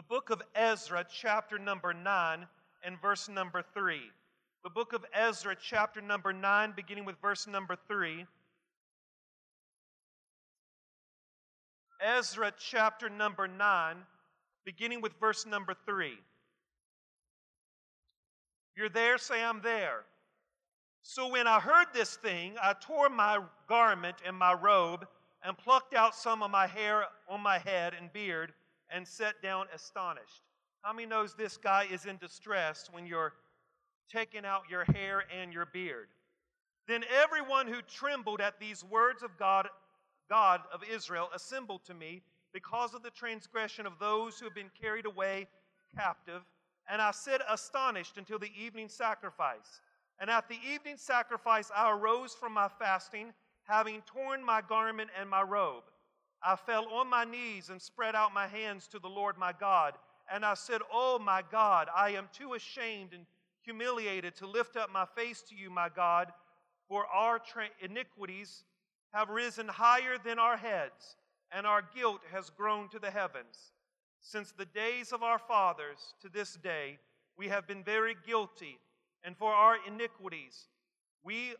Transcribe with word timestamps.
the 0.00 0.06
book 0.14 0.30
of 0.30 0.40
Ezra, 0.54 1.04
chapter 1.12 1.58
number 1.58 1.92
9, 1.92 2.46
and 2.82 3.02
verse 3.02 3.28
number 3.28 3.62
3. 3.74 4.00
The 4.64 4.70
book 4.70 4.94
of 4.94 5.04
Ezra, 5.12 5.54
chapter 5.62 6.00
number 6.00 6.32
9, 6.32 6.72
beginning 6.74 7.04
with 7.04 7.16
verse 7.20 7.46
number 7.46 7.76
3. 7.86 8.24
Ezra, 12.00 12.50
chapter 12.58 13.10
number 13.10 13.46
9, 13.46 13.96
beginning 14.64 15.02
with 15.02 15.12
verse 15.20 15.44
number 15.44 15.74
3. 15.84 16.14
You're 18.74 18.88
there, 18.88 19.18
say, 19.18 19.44
I'm 19.44 19.60
there. 19.60 20.04
So 21.02 21.30
when 21.30 21.46
I 21.46 21.60
heard 21.60 21.88
this 21.92 22.16
thing, 22.16 22.54
I 22.62 22.72
tore 22.80 23.10
my 23.10 23.40
garment 23.68 24.16
and 24.26 24.34
my 24.34 24.54
robe 24.54 25.06
and 25.44 25.58
plucked 25.58 25.92
out 25.92 26.14
some 26.14 26.42
of 26.42 26.50
my 26.50 26.66
hair 26.66 27.04
on 27.28 27.42
my 27.42 27.58
head 27.58 27.92
and 27.92 28.10
beard 28.14 28.54
and 28.92 29.06
sat 29.06 29.40
down 29.42 29.66
astonished. 29.74 30.42
How 30.82 30.92
many 30.92 31.06
knows 31.06 31.34
this 31.34 31.56
guy 31.56 31.86
is 31.90 32.06
in 32.06 32.16
distress 32.16 32.88
when 32.90 33.06
you're 33.06 33.34
taking 34.10 34.44
out 34.44 34.62
your 34.70 34.84
hair 34.84 35.24
and 35.40 35.52
your 35.52 35.66
beard? 35.66 36.08
Then 36.88 37.04
everyone 37.22 37.66
who 37.66 37.82
trembled 37.82 38.40
at 38.40 38.58
these 38.58 38.82
words 38.84 39.22
of 39.22 39.36
God, 39.38 39.68
God 40.28 40.62
of 40.72 40.82
Israel, 40.90 41.28
assembled 41.34 41.84
to 41.84 41.94
me 41.94 42.22
because 42.52 42.94
of 42.94 43.02
the 43.02 43.10
transgression 43.10 43.86
of 43.86 43.98
those 44.00 44.38
who 44.38 44.46
have 44.46 44.54
been 44.54 44.70
carried 44.80 45.06
away 45.06 45.46
captive. 45.94 46.42
And 46.88 47.00
I 47.00 47.12
sat 47.12 47.42
astonished 47.48 48.16
until 48.18 48.38
the 48.38 48.50
evening 48.58 48.88
sacrifice. 48.88 49.80
And 50.18 50.28
at 50.28 50.48
the 50.48 50.58
evening 50.68 50.96
sacrifice, 50.96 51.70
I 51.74 51.90
arose 51.92 52.34
from 52.34 52.52
my 52.52 52.68
fasting, 52.68 53.32
having 53.64 54.02
torn 54.02 54.44
my 54.44 54.60
garment 54.60 55.10
and 55.18 55.30
my 55.30 55.42
robe. 55.42 55.84
I 56.42 56.56
fell 56.56 56.86
on 56.88 57.08
my 57.08 57.24
knees 57.24 57.68
and 57.68 57.80
spread 57.80 58.14
out 58.14 58.32
my 58.32 58.46
hands 58.46 58.86
to 58.88 58.98
the 58.98 59.08
Lord 59.08 59.36
my 59.36 59.52
God. 59.52 59.94
And 60.32 60.44
I 60.44 60.54
said, 60.54 60.80
Oh 60.92 61.18
my 61.18 61.42
God, 61.50 61.88
I 61.94 62.10
am 62.10 62.28
too 62.32 62.54
ashamed 62.54 63.12
and 63.12 63.26
humiliated 63.62 64.36
to 64.36 64.46
lift 64.46 64.76
up 64.76 64.90
my 64.90 65.04
face 65.16 65.42
to 65.42 65.54
you, 65.54 65.70
my 65.70 65.88
God, 65.94 66.32
for 66.88 67.06
our 67.06 67.38
tra- 67.38 67.68
iniquities 67.80 68.64
have 69.12 69.28
risen 69.28 69.68
higher 69.68 70.16
than 70.24 70.38
our 70.38 70.56
heads, 70.56 71.16
and 71.52 71.66
our 71.66 71.82
guilt 71.94 72.20
has 72.32 72.50
grown 72.50 72.88
to 72.88 72.98
the 72.98 73.10
heavens. 73.10 73.72
Since 74.20 74.52
the 74.52 74.66
days 74.66 75.12
of 75.12 75.22
our 75.22 75.38
fathers 75.38 76.14
to 76.22 76.28
this 76.28 76.54
day, 76.54 76.98
we 77.36 77.48
have 77.48 77.66
been 77.66 77.82
very 77.82 78.16
guilty, 78.26 78.78
and 79.24 79.36
for 79.36 79.52
our 79.52 79.76
iniquities, 79.86 80.68
we 81.22 81.54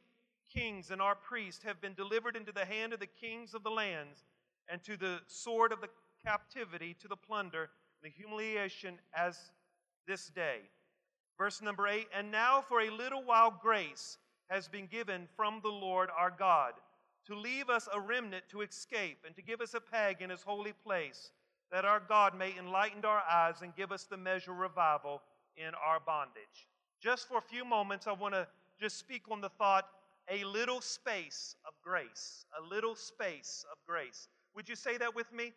kings 0.52 0.90
and 0.90 1.00
our 1.00 1.14
priests 1.14 1.62
have 1.64 1.80
been 1.80 1.94
delivered 1.94 2.36
into 2.36 2.52
the 2.52 2.64
hand 2.64 2.92
of 2.92 3.00
the 3.00 3.06
kings 3.06 3.54
of 3.54 3.62
the 3.62 3.70
lands 3.70 4.24
and 4.70 4.82
to 4.84 4.96
the 4.96 5.20
sword 5.26 5.72
of 5.72 5.80
the 5.80 5.88
captivity, 6.24 6.96
to 7.00 7.08
the 7.08 7.16
plunder, 7.16 7.70
and 8.02 8.12
the 8.12 8.16
humiliation 8.16 8.98
as 9.14 9.50
this 10.06 10.28
day. 10.28 10.60
Verse 11.38 11.62
number 11.62 11.88
eight, 11.88 12.08
and 12.16 12.30
now 12.30 12.60
for 12.60 12.80
a 12.80 12.90
little 12.90 13.24
while 13.24 13.50
grace 13.62 14.18
has 14.50 14.68
been 14.68 14.86
given 14.86 15.26
from 15.36 15.60
the 15.62 15.70
Lord 15.70 16.10
our 16.16 16.30
God 16.30 16.74
to 17.26 17.34
leave 17.34 17.70
us 17.70 17.88
a 17.94 18.00
remnant 18.00 18.44
to 18.50 18.62
escape 18.62 19.18
and 19.26 19.34
to 19.36 19.42
give 19.42 19.60
us 19.60 19.74
a 19.74 19.80
peg 19.80 20.20
in 20.20 20.30
his 20.30 20.42
holy 20.42 20.72
place, 20.72 21.30
that 21.70 21.84
our 21.84 22.00
God 22.00 22.36
may 22.36 22.54
enlighten 22.58 23.04
our 23.04 23.22
eyes 23.30 23.62
and 23.62 23.76
give 23.76 23.92
us 23.92 24.04
the 24.04 24.16
measure 24.16 24.52
of 24.52 24.58
revival 24.58 25.22
in 25.56 25.72
our 25.86 26.00
bondage. 26.00 26.68
Just 27.00 27.28
for 27.28 27.38
a 27.38 27.42
few 27.42 27.64
moments, 27.64 28.06
I 28.06 28.12
want 28.12 28.34
to 28.34 28.46
just 28.78 28.98
speak 28.98 29.22
on 29.30 29.40
the 29.40 29.48
thought 29.48 29.86
a 30.30 30.44
little 30.44 30.80
space 30.80 31.54
of 31.66 31.74
grace. 31.82 32.44
A 32.58 32.68
little 32.68 32.94
space 32.94 33.64
of 33.70 33.78
grace. 33.86 34.28
Would 34.54 34.68
you 34.68 34.76
say 34.76 34.96
that 34.98 35.14
with 35.14 35.32
me? 35.32 35.52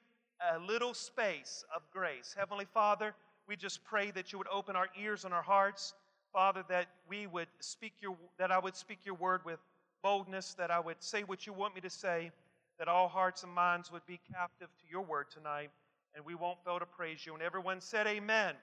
A 0.54 0.60
little 0.60 0.94
space 0.94 1.64
of 1.76 1.82
grace. 1.92 2.36
Heavenly 2.38 2.66
Father, 2.66 3.14
we 3.48 3.56
just 3.56 3.84
pray 3.84 4.12
that 4.12 4.32
you 4.32 4.38
would 4.38 4.48
open 4.52 4.76
our 4.76 4.88
ears 5.00 5.26
and 5.26 5.34
our 5.34 5.42
hearts. 5.42 5.94
Father, 6.32 6.64
that 6.70 6.88
we 7.08 7.28
would 7.28 7.48
speak 7.60 7.94
your 8.02 8.18
that 8.38 8.52
I 8.52 8.60
would 8.60 8.76
speak 8.76 9.00
your 9.06 9.16
word 9.16 9.42
with 9.46 9.60
boldness, 10.02 10.54
that 10.56 10.72
I 10.72 10.80
would 10.80 11.02
say 11.02 11.24
what 11.24 11.46
you 11.46 11.54
want 11.54 11.76
me 11.76 11.82
to 11.82 11.90
say, 11.90 12.32
that 12.80 12.88
all 12.88 13.08
hearts 13.08 13.44
and 13.44 13.54
minds 13.54 13.92
would 13.92 14.06
be 14.06 14.20
captive 14.34 14.68
to 14.68 14.84
your 14.90 15.02
word 15.02 15.28
tonight, 15.32 15.70
and 16.16 16.26
we 16.26 16.36
won't 16.36 16.64
fail 16.66 16.80
to 16.80 16.86
praise 16.86 17.26
you. 17.26 17.34
And 17.34 17.44
everyone 17.44 17.80
said, 17.82 18.08
Amen. 18.08 18.56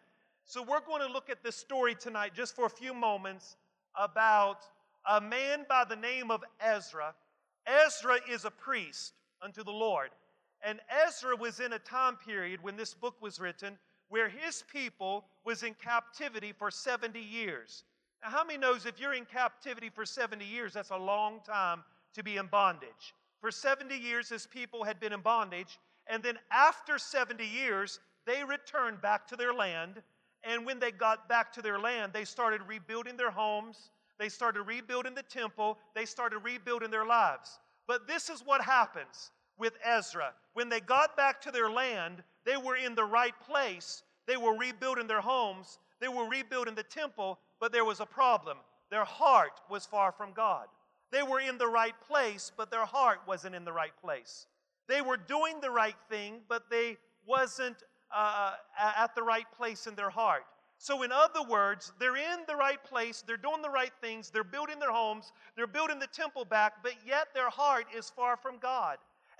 So 0.44 0.62
we're 0.62 0.80
going 0.80 1.06
to 1.06 1.12
look 1.12 1.30
at 1.30 1.42
this 1.42 1.56
story 1.56 1.94
tonight 1.94 2.32
just 2.34 2.56
for 2.56 2.66
a 2.66 2.70
few 2.70 2.92
moments 2.92 3.56
about 3.94 4.58
a 5.08 5.20
man 5.20 5.64
by 5.68 5.84
the 5.88 5.96
name 5.96 6.30
of 6.30 6.42
Ezra. 6.60 7.14
Ezra 7.66 8.18
is 8.28 8.44
a 8.44 8.50
priest 8.50 9.12
unto 9.42 9.62
the 9.64 9.72
Lord. 9.72 10.10
And 10.62 10.80
Ezra 11.06 11.36
was 11.36 11.60
in 11.60 11.72
a 11.72 11.78
time 11.78 12.16
period 12.16 12.62
when 12.62 12.76
this 12.76 12.94
book 12.94 13.20
was 13.20 13.40
written 13.40 13.78
where 14.10 14.28
his 14.28 14.64
people 14.70 15.24
was 15.44 15.62
in 15.62 15.74
captivity 15.74 16.52
for 16.52 16.70
70 16.70 17.18
years. 17.18 17.84
Now, 18.22 18.30
how 18.30 18.44
many 18.44 18.58
knows 18.58 18.84
if 18.84 19.00
you're 19.00 19.14
in 19.14 19.24
captivity 19.24 19.88
for 19.88 20.04
70 20.04 20.44
years, 20.44 20.74
that's 20.74 20.90
a 20.90 20.96
long 20.96 21.40
time 21.46 21.82
to 22.14 22.22
be 22.22 22.36
in 22.36 22.46
bondage? 22.46 23.14
For 23.40 23.50
70 23.50 23.96
years, 23.96 24.28
his 24.28 24.46
people 24.46 24.84
had 24.84 25.00
been 25.00 25.12
in 25.12 25.20
bondage, 25.20 25.78
and 26.08 26.22
then 26.22 26.38
after 26.50 26.98
70 26.98 27.46
years, 27.46 28.00
they 28.26 28.44
returned 28.44 29.00
back 29.00 29.26
to 29.28 29.36
their 29.36 29.54
land. 29.54 30.02
And 30.42 30.66
when 30.66 30.78
they 30.78 30.90
got 30.90 31.28
back 31.28 31.52
to 31.54 31.62
their 31.62 31.78
land, 31.78 32.12
they 32.12 32.24
started 32.24 32.60
rebuilding 32.66 33.16
their 33.16 33.30
homes, 33.30 33.90
they 34.18 34.28
started 34.28 34.62
rebuilding 34.62 35.14
the 35.14 35.22
temple, 35.22 35.78
they 35.94 36.04
started 36.04 36.40
rebuilding 36.40 36.90
their 36.90 37.06
lives. 37.06 37.60
But 37.90 38.06
this 38.06 38.30
is 38.30 38.46
what 38.46 38.60
happens 38.62 39.32
with 39.58 39.72
Ezra. 39.84 40.32
When 40.52 40.68
they 40.68 40.78
got 40.78 41.16
back 41.16 41.40
to 41.40 41.50
their 41.50 41.68
land, 41.68 42.22
they 42.46 42.56
were 42.56 42.76
in 42.76 42.94
the 42.94 43.04
right 43.04 43.34
place. 43.40 44.04
They 44.28 44.36
were 44.36 44.56
rebuilding 44.56 45.08
their 45.08 45.20
homes, 45.20 45.80
they 46.00 46.06
were 46.06 46.28
rebuilding 46.28 46.76
the 46.76 46.84
temple, 46.84 47.40
but 47.58 47.72
there 47.72 47.84
was 47.84 47.98
a 47.98 48.06
problem. 48.06 48.58
Their 48.92 49.04
heart 49.04 49.60
was 49.68 49.86
far 49.86 50.12
from 50.12 50.30
God. 50.32 50.68
They 51.10 51.24
were 51.24 51.40
in 51.40 51.58
the 51.58 51.66
right 51.66 51.96
place, 52.06 52.52
but 52.56 52.70
their 52.70 52.84
heart 52.84 53.22
wasn't 53.26 53.56
in 53.56 53.64
the 53.64 53.72
right 53.72 53.96
place. 54.00 54.46
They 54.86 55.00
were 55.00 55.16
doing 55.16 55.60
the 55.60 55.72
right 55.72 55.98
thing, 56.08 56.42
but 56.48 56.70
they 56.70 56.96
wasn't 57.26 57.82
uh, 58.14 58.52
at 58.78 59.16
the 59.16 59.24
right 59.24 59.50
place 59.56 59.88
in 59.88 59.96
their 59.96 60.10
heart. 60.10 60.44
So, 60.82 61.02
in 61.02 61.12
other 61.12 61.42
words, 61.42 61.92
they're 62.00 62.16
in 62.16 62.38
the 62.48 62.56
right 62.56 62.82
place, 62.82 63.22
they're 63.26 63.36
doing 63.36 63.60
the 63.60 63.68
right 63.68 63.92
things, 64.00 64.30
they're 64.30 64.42
building 64.42 64.78
their 64.78 64.90
homes, 64.90 65.30
they're 65.54 65.66
building 65.66 65.98
the 65.98 66.06
temple 66.06 66.46
back, 66.46 66.82
but 66.82 66.94
yet 67.06 67.34
their 67.34 67.50
heart 67.50 67.84
is 67.94 68.08
far 68.08 68.38
from 68.38 68.56
God. 68.56 68.96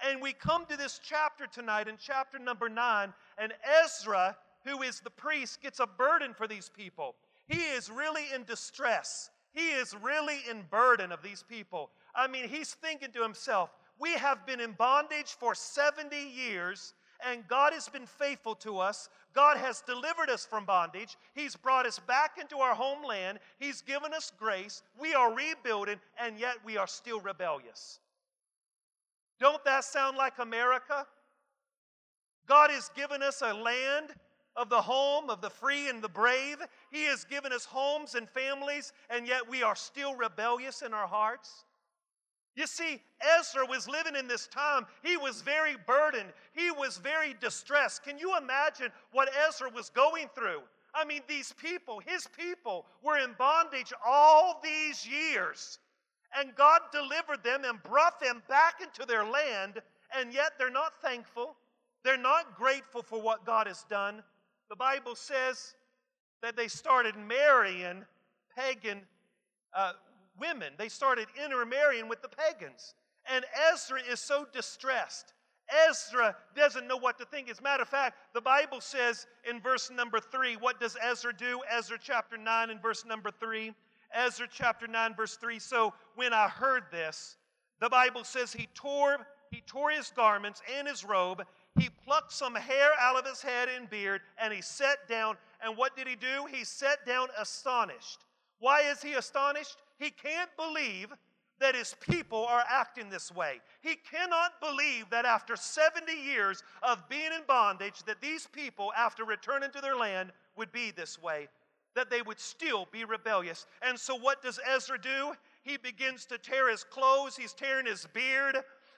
And 0.07 0.21
we 0.21 0.35
come 0.35 0.67
to 0.67 0.77
this 0.77 1.01
chapter 1.03 1.47
tonight, 1.47 1.89
in 1.89 1.97
chapter 1.99 2.39
number 2.39 2.69
nine, 2.69 3.15
and 3.39 3.55
Ezra, 3.83 4.37
who 4.67 4.83
is 4.83 5.01
the 5.01 5.09
priest, 5.09 5.63
gets 5.63 5.81
a 5.81 5.87
burden 5.87 6.35
for 6.35 6.47
these 6.47 6.69
people. 6.69 7.15
He 7.47 7.63
is 7.63 7.89
really 7.89 8.25
in 8.35 8.45
distress. 8.45 9.31
He 9.55 9.71
is 9.71 9.97
really 10.03 10.41
in 10.49 10.65
burden 10.71 11.11
of 11.11 11.23
these 11.23 11.43
people. 11.43 11.89
I 12.15 12.29
mean, 12.29 12.51
he's 12.51 12.75
thinking 12.75 13.13
to 13.13 13.23
himself, 13.23 13.71
we 13.99 14.13
have 14.13 14.45
been 14.45 14.61
in 14.61 14.73
bondage 14.73 15.37
for 15.39 15.55
70 15.55 16.15
years, 16.17 16.93
and 17.29 17.47
God 17.49 17.73
has 17.73 17.89
been 17.89 18.07
faithful 18.07 18.55
to 18.57 18.79
us. 18.79 19.09
God 19.35 19.57
has 19.57 19.83
delivered 19.83 20.31
us 20.31 20.45
from 20.45 20.65
bondage. 20.65 21.17
He's 21.35 21.57
brought 21.57 21.87
us 21.87 21.99
back 21.99 22.39
into 22.41 22.59
our 22.59 22.75
homeland. 22.75 23.39
He's 23.59 23.83
given 23.83 24.13
us 24.13 24.33
grace. 24.39 24.83
We 25.01 25.15
are 25.15 25.35
rebuilding, 25.35 26.01
and 26.19 26.39
yet 26.39 26.57
we 26.65 26.77
are 26.77 26.87
still 26.87 27.21
rebellious. 27.21 28.01
Don't 29.39 29.65
that 29.65 29.85
sound 29.85 30.17
like 30.17 30.39
America? 30.39 31.07
God 32.47 32.71
has 32.71 32.91
given 32.97 33.23
us 33.23 33.43
a 33.43 33.55
land 33.55 34.09
of 34.57 34.69
the 34.69 34.83
home 34.83 35.31
of 35.31 35.41
the 35.41 35.51
free 35.51 35.89
and 35.89 36.03
the 36.03 36.09
brave. 36.09 36.59
He 36.91 37.05
has 37.05 37.25
given 37.25 37.53
us 37.53 37.65
homes 37.65 38.15
and 38.15 38.29
families, 38.29 38.93
and 39.09 39.27
yet 39.27 39.49
we 39.49 39.63
are 39.63 39.77
still 39.77 40.15
rebellious 40.17 40.83
in 40.83 40.93
our 40.93 41.07
hearts. 41.07 41.65
You 42.57 42.67
see, 42.67 43.01
Ezra 43.39 43.65
was 43.65 43.89
living 43.89 44.17
in 44.17 44.27
this 44.27 44.47
time. 44.49 44.87
He 45.03 45.17
was 45.17 45.43
very 45.43 45.77
burdened. 45.87 46.33
He 46.53 46.71
was 46.71 46.99
very 46.99 47.35
distressed. 47.41 48.03
Can 48.03 48.19
you 48.19 48.37
imagine 48.37 48.91
what 49.13 49.31
Ezra 49.49 49.71
was 49.71 49.89
going 49.91 50.29
through? 50.35 50.61
I 50.95 51.05
mean, 51.05 51.21
these 51.29 51.53
people, 51.53 52.01
his 52.05 52.27
people, 52.37 52.87
were 53.03 53.19
in 53.19 53.35
bondage 53.39 53.93
all 54.05 54.61
these 54.63 55.07
years. 55.07 55.79
And 56.37 56.55
God 56.55 56.81
delivered 56.93 57.43
them 57.45 57.65
and 57.65 57.83
brought 57.83 58.21
them 58.21 58.43
back 58.49 58.81
into 58.83 59.07
their 59.07 59.25
land, 59.25 59.81
and 60.17 60.33
yet 60.33 60.53
they're 60.59 60.71
not 60.71 61.01
thankful. 61.03 61.57
They're 62.05 62.17
not 62.17 62.57
grateful 62.57 63.03
for 63.03 63.21
what 63.21 63.45
God 63.45 63.67
has 63.67 63.85
done. 63.89 64.23
The 64.69 64.77
Bible 64.77 65.15
says 65.15 65.75
that 66.43 66.57
they 66.57 66.69
started 66.69 67.17
marrying 67.17 68.05
pagan 68.57 69.01
uh, 69.75 69.93
women, 70.41 70.73
they 70.79 70.89
started 70.89 71.27
intermarrying 71.43 72.09
with 72.09 72.23
the 72.23 72.29
pagans. 72.29 72.95
And 73.33 73.45
Ezra 73.73 74.01
is 74.11 74.21
so 74.21 74.47
distressed. 74.53 75.35
Ezra 75.89 76.35
doesn't 76.57 76.89
know 76.89 76.97
what 76.97 77.19
to 77.19 77.25
think. 77.25 77.49
As 77.49 77.61
a 77.61 77.63
matter 77.63 77.83
of 77.83 77.89
fact, 77.89 78.17
the 78.35 78.41
Bible 78.41 78.81
says 78.81 79.27
in 79.49 79.61
verse 79.61 79.91
number 79.91 80.19
three, 80.19 80.57
what 80.57 80.81
does 80.81 80.97
Ezra 81.01 81.33
do? 81.33 81.61
Ezra 81.71 81.99
chapter 82.03 82.37
9 82.37 82.71
and 82.71 82.83
verse 82.83 83.05
number 83.05 83.31
3. 83.31 83.73
Ezra 84.13 84.49
chapter 84.51 84.89
9, 84.89 85.15
verse 85.15 85.37
3. 85.37 85.59
So 85.59 85.95
when 86.17 86.33
I 86.33 86.49
heard 86.49 86.85
this, 86.91 87.37
the 87.81 87.89
Bible 87.89 88.25
says 88.25 88.53
he 88.53 88.69
tore, 88.75 89.19
he 89.51 89.63
tore 89.67 89.91
his 89.91 90.11
garments 90.11 90.61
and 90.77 90.89
his 90.89 91.05
robe. 91.05 91.45
he 91.79 91.89
plucked 92.05 92.33
some 92.33 92.55
hair 92.55 92.91
out 93.01 93.17
of 93.17 93.27
his 93.27 93.41
head 93.41 93.69
and 93.69 93.89
beard, 93.89 94.21
and 94.39 94.53
he 94.53 94.61
sat 94.61 95.09
down. 95.09 95.37
And 95.63 95.77
what 95.77 95.97
did 95.97 96.09
he 96.09 96.17
do? 96.17 96.47
He 96.51 96.65
sat 96.65 97.07
down 97.07 97.29
astonished. 97.39 98.25
Why 98.59 98.83
is 98.83 99.03
he 99.03 99.15
astonished? 99.15 99.77
He 100.01 100.11
can't 100.11 100.51
believe 100.57 101.13
that 101.61 101.75
his 101.75 101.95
people 102.09 102.47
are 102.47 102.65
acting 102.67 103.11
this 103.11 103.31
way. 103.31 103.61
He 103.83 103.97
cannot 104.11 104.59
believe 104.61 105.11
that 105.11 105.27
after 105.27 105.57
70 105.57 106.11
years 106.11 106.63
of 106.83 107.07
being 107.09 107.33
in 107.37 107.43
bondage 107.47 108.03
that 108.05 108.23
these 108.23 108.47
people 108.47 108.93
after 108.97 109.25
returning 109.27 109.71
to 109.73 109.81
their 109.83 109.95
land 109.95 110.33
would 110.57 110.73
be 110.73 110.91
this 110.91 111.21
way, 111.21 111.49
that 111.95 112.09
they 112.09 112.23
would 112.23 112.41
still 112.41 112.89
be 112.91 113.05
rebellious. 113.05 113.67
And 113.83 113.99
so 113.99 114.17
what 114.17 114.43
does 114.43 114.59
Ezra 114.67 114.99
do? 114.99 115.33
He 115.63 115.77
begins 115.77 116.25
to 116.27 116.39
tear 116.39 116.71
his 116.71 116.83
clothes, 116.83 117.37
he's 117.37 117.53
tearing 117.53 117.85
his 117.85 118.07
beard. 118.15 118.57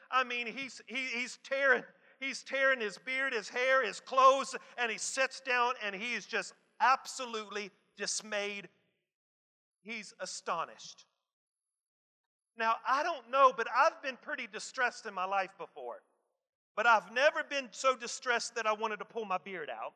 I 0.09 0.23
mean, 0.23 0.47
he's 0.47 0.81
he, 0.87 1.07
he's 1.13 1.39
tearing 1.43 1.83
he's 2.21 2.45
tearing 2.45 2.81
his 2.81 2.97
beard, 2.99 3.33
his 3.33 3.49
hair, 3.49 3.85
his 3.85 3.99
clothes, 3.99 4.55
and 4.79 4.93
he 4.93 4.99
sits 4.99 5.41
down 5.41 5.73
and 5.85 5.97
he 5.97 6.15
is 6.15 6.27
just 6.27 6.53
absolutely 6.81 7.73
dismayed. 7.97 8.69
He's 9.83 10.15
astonished. 10.21 11.07
Now, 12.57 12.77
I 12.87 13.03
don't 13.03 13.31
know, 13.31 13.53
but 13.57 13.67
I've 13.75 14.01
been 14.03 14.19
pretty 14.21 14.47
distressed 14.53 15.07
in 15.07 15.15
my 15.15 15.25
life 15.25 15.51
before. 15.59 16.03
But 16.77 16.87
I've 16.87 17.13
never 17.13 17.43
been 17.49 17.69
so 17.71 17.97
distressed 17.97 18.55
that 18.55 18.67
I 18.67 18.73
wanted 18.73 18.99
to 18.99 19.05
pull 19.05 19.25
my 19.25 19.39
beard 19.39 19.71
out. 19.71 19.95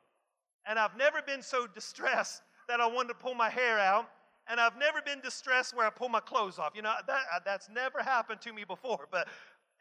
And 0.66 0.78
I've 0.78 0.96
never 0.96 1.22
been 1.22 1.42
so 1.42 1.66
distressed 1.66 2.42
that 2.68 2.80
I 2.80 2.86
wanted 2.86 3.08
to 3.08 3.14
pull 3.14 3.34
my 3.34 3.48
hair 3.48 3.78
out. 3.78 4.08
And 4.48 4.60
I've 4.60 4.76
never 4.76 5.00
been 5.02 5.20
distressed 5.20 5.76
where 5.76 5.86
I 5.86 5.90
pull 5.90 6.08
my 6.08 6.20
clothes 6.20 6.58
off. 6.58 6.72
You 6.74 6.82
know, 6.82 6.94
that, 7.06 7.20
uh, 7.34 7.40
that's 7.44 7.68
never 7.68 8.02
happened 8.02 8.40
to 8.42 8.52
me 8.52 8.64
before. 8.64 9.06
But 9.10 9.28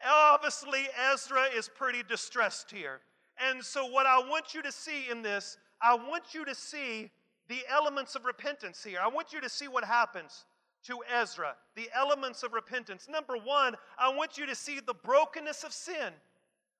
obviously, 0.04 0.86
Ezra 1.12 1.44
is 1.54 1.68
pretty 1.68 2.02
distressed 2.02 2.70
here. 2.70 3.00
And 3.38 3.62
so, 3.62 3.86
what 3.86 4.06
I 4.06 4.18
want 4.18 4.54
you 4.54 4.62
to 4.62 4.72
see 4.72 5.08
in 5.10 5.22
this, 5.22 5.58
I 5.82 5.94
want 5.94 6.34
you 6.34 6.44
to 6.44 6.54
see 6.54 7.10
the 7.48 7.60
elements 7.68 8.14
of 8.14 8.24
repentance 8.24 8.82
here. 8.82 8.98
I 9.02 9.08
want 9.08 9.32
you 9.32 9.40
to 9.40 9.48
see 9.48 9.68
what 9.68 9.84
happens 9.84 10.44
to 10.84 10.98
Ezra, 11.12 11.54
the 11.74 11.88
elements 11.94 12.42
of 12.42 12.52
repentance. 12.52 13.08
Number 13.10 13.36
one, 13.36 13.74
I 13.98 14.14
want 14.14 14.38
you 14.38 14.46
to 14.46 14.54
see 14.54 14.80
the 14.80 14.94
brokenness 14.94 15.64
of 15.64 15.72
sin. 15.72 16.12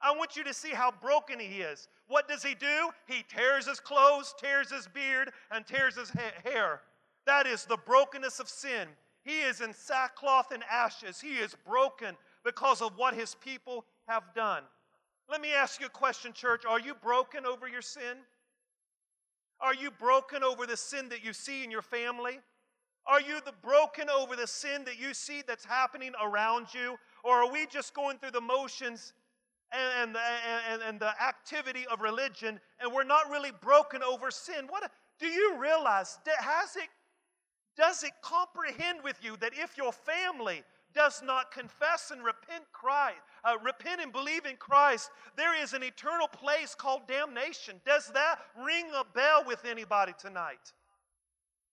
I 0.01 0.15
want 0.15 0.37
you 0.37 0.45
to 0.45 0.55
see 0.55 0.71
how 0.71 0.93
broken 1.01 1.41
he 1.41 1.61
is. 1.61 1.89
What 2.07 2.29
does 2.29 2.43
he 2.43 2.55
do? 2.55 2.91
He 3.07 3.25
tears 3.29 3.67
his 3.67 3.81
clothes, 3.81 4.35
tears 4.39 4.71
his 4.71 4.87
beard, 4.87 5.31
and 5.51 5.67
tears 5.67 5.97
his 5.97 6.11
ha- 6.11 6.41
hair. 6.45 6.83
That 7.27 7.47
is 7.47 7.65
the 7.65 7.79
brokenness 7.79 8.39
of 8.39 8.49
sin. 8.49 8.89
He 9.25 9.41
is 9.41 9.61
in 9.61 9.73
sackcloth 9.73 10.53
and 10.53 10.63
ashes. 10.71 11.21
He 11.21 11.35
is 11.37 11.57
broken 11.67 12.15
because 12.45 12.81
of 12.81 12.97
what 12.97 13.15
his 13.15 13.35
people 13.35 13.85
have 14.07 14.23
done. 14.35 14.63
Let 15.29 15.41
me 15.41 15.53
ask 15.53 15.81
you 15.81 15.87
a 15.87 15.91
question, 15.91 16.33
church. 16.33 16.65
Are 16.65 16.79
you 16.79 16.95
broken 16.95 17.45
over 17.45 17.67
your 17.67 17.83
sin? 17.83 18.19
Are 19.61 19.75
you 19.75 19.91
broken 19.91 20.43
over 20.43 20.67
the 20.67 20.77
sin 20.77 21.09
that 21.09 21.25
you 21.25 21.33
see 21.33 21.65
in 21.65 21.71
your 21.71 21.83
family? 21.83 22.39
Are 23.07 23.21
you 23.21 23.41
the 23.45 23.55
broken 23.63 24.11
over 24.11 24.35
the 24.35 24.47
sin 24.47 24.85
that 24.85 25.01
you 25.01 25.15
see 25.15 25.43
that's 25.47 25.65
happening 25.65 26.13
around 26.23 26.67
you? 26.75 26.97
Or 27.23 27.37
are 27.37 27.51
we 27.51 27.67
just 27.67 27.95
going 27.95 28.19
through 28.19 28.33
the 28.33 28.41
motions 28.41 29.13
and, 29.73 29.91
and, 30.03 30.15
the, 30.15 30.21
and, 30.73 30.83
and 30.83 31.01
the 31.01 31.23
activity 31.23 31.87
of 31.91 32.01
religion 32.01 32.61
and 32.81 32.93
we're 32.93 33.05
not 33.05 33.31
really 33.31 33.53
broken 33.63 34.03
over 34.03 34.31
sin? 34.31 34.67
What 34.69 34.91
do 35.19 35.27
you 35.27 35.57
realize? 35.59 36.19
Has 36.39 36.77
it, 36.77 36.89
does 37.77 38.03
it 38.03 38.13
comprehend 38.23 39.01
with 39.05 39.19
you 39.23 39.37
that 39.39 39.53
if 39.55 39.77
your 39.77 39.93
family 39.93 40.63
does 40.95 41.23
not 41.23 41.53
confess 41.53 42.11
and 42.11 42.25
repent 42.25 42.65
Christ, 42.73 43.19
uh, 43.47 43.57
repent 43.65 44.01
and 44.01 44.13
believe 44.13 44.45
in 44.45 44.57
Christ, 44.57 45.11
there 45.37 45.61
is 45.63 45.73
an 45.73 45.83
eternal 45.83 46.29
place 46.29 46.75
called 46.75 47.07
damnation. 47.07 47.81
Does 47.87 48.11
that 48.13 48.39
ring 48.63 48.87
a 48.99 49.05
bell 49.05 49.45
with 49.47 49.65
anybody 49.65 50.13
tonight? 50.19 50.73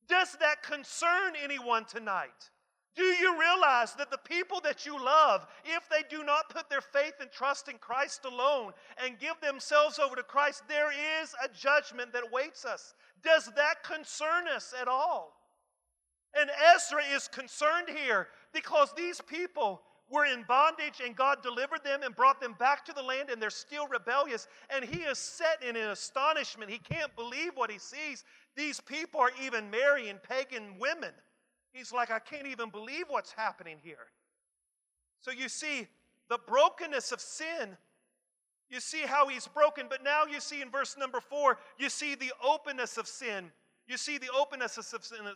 Does 0.07 0.37
that 0.39 0.61
concern 0.61 1.33
anyone 1.41 1.85
tonight? 1.85 2.51
Do 2.95 3.03
you 3.03 3.39
realize 3.39 3.95
that 3.95 4.11
the 4.11 4.19
people 4.19 4.61
that 4.63 4.85
you 4.85 5.03
love, 5.03 5.47
if 5.65 5.89
they 5.89 6.03
do 6.15 6.23
not 6.23 6.49
put 6.49 6.69
their 6.69 6.81
faith 6.81 7.13
and 7.19 7.31
trust 7.31 7.67
in 7.67 7.79
Christ 7.79 8.23
alone 8.23 8.73
and 9.03 9.17
give 9.17 9.41
themselves 9.41 9.97
over 9.97 10.15
to 10.15 10.21
Christ, 10.21 10.63
there 10.67 10.91
is 10.91 11.33
a 11.43 11.47
judgment 11.47 12.13
that 12.13 12.25
awaits 12.29 12.65
us? 12.65 12.93
Does 13.23 13.49
that 13.55 13.83
concern 13.83 14.47
us 14.47 14.75
at 14.79 14.87
all? 14.87 15.33
And 16.39 16.51
Ezra 16.75 17.01
is 17.15 17.27
concerned 17.27 17.89
here 17.89 18.27
because 18.53 18.93
these 18.95 19.21
people 19.21 19.81
were 20.09 20.25
in 20.25 20.44
bondage 20.47 21.01
and 21.03 21.15
God 21.15 21.41
delivered 21.41 21.83
them 21.83 22.01
and 22.03 22.15
brought 22.15 22.39
them 22.39 22.55
back 22.59 22.85
to 22.85 22.94
the 22.94 23.01
land 23.01 23.29
and 23.29 23.41
they're 23.41 23.50
still 23.50 23.88
rebellious. 23.88 24.47
And 24.69 24.85
he 24.85 25.01
is 25.01 25.17
set 25.17 25.63
in 25.67 25.75
an 25.75 25.89
astonishment. 25.89 26.69
He 26.69 26.77
can't 26.77 27.15
believe 27.15 27.51
what 27.55 27.71
he 27.71 27.79
sees. 27.79 28.23
These 28.55 28.79
people 28.81 29.19
are 29.19 29.31
even 29.41 29.71
marrying 29.71 30.19
pagan 30.27 30.77
women. 30.79 31.11
He's 31.71 31.91
like, 31.91 32.11
I 32.11 32.19
can't 32.19 32.45
even 32.45 32.69
believe 32.69 33.05
what's 33.07 33.31
happening 33.31 33.77
here. 33.81 34.07
So 35.21 35.31
you 35.31 35.50
see 35.50 35.88
the 36.29 36.38
brokenness 36.47 37.11
of 37.11 37.19
sin. 37.19 37.77
You 38.69 38.79
see 38.79 39.01
how 39.01 39.27
he's 39.27 39.47
broken, 39.47 39.88
but 39.89 40.03
now 40.03 40.25
you 40.25 40.39
see 40.39 40.61
in 40.61 40.69
verse 40.69 40.95
number 40.97 41.21
four, 41.21 41.59
you 41.77 41.89
see 41.89 42.15
the 42.15 42.31
openness 42.44 42.97
of 42.97 43.07
sin. 43.07 43.51
You 43.88 43.97
see 43.97 44.17
the 44.17 44.29
openness 44.38 44.77
of 44.77 44.85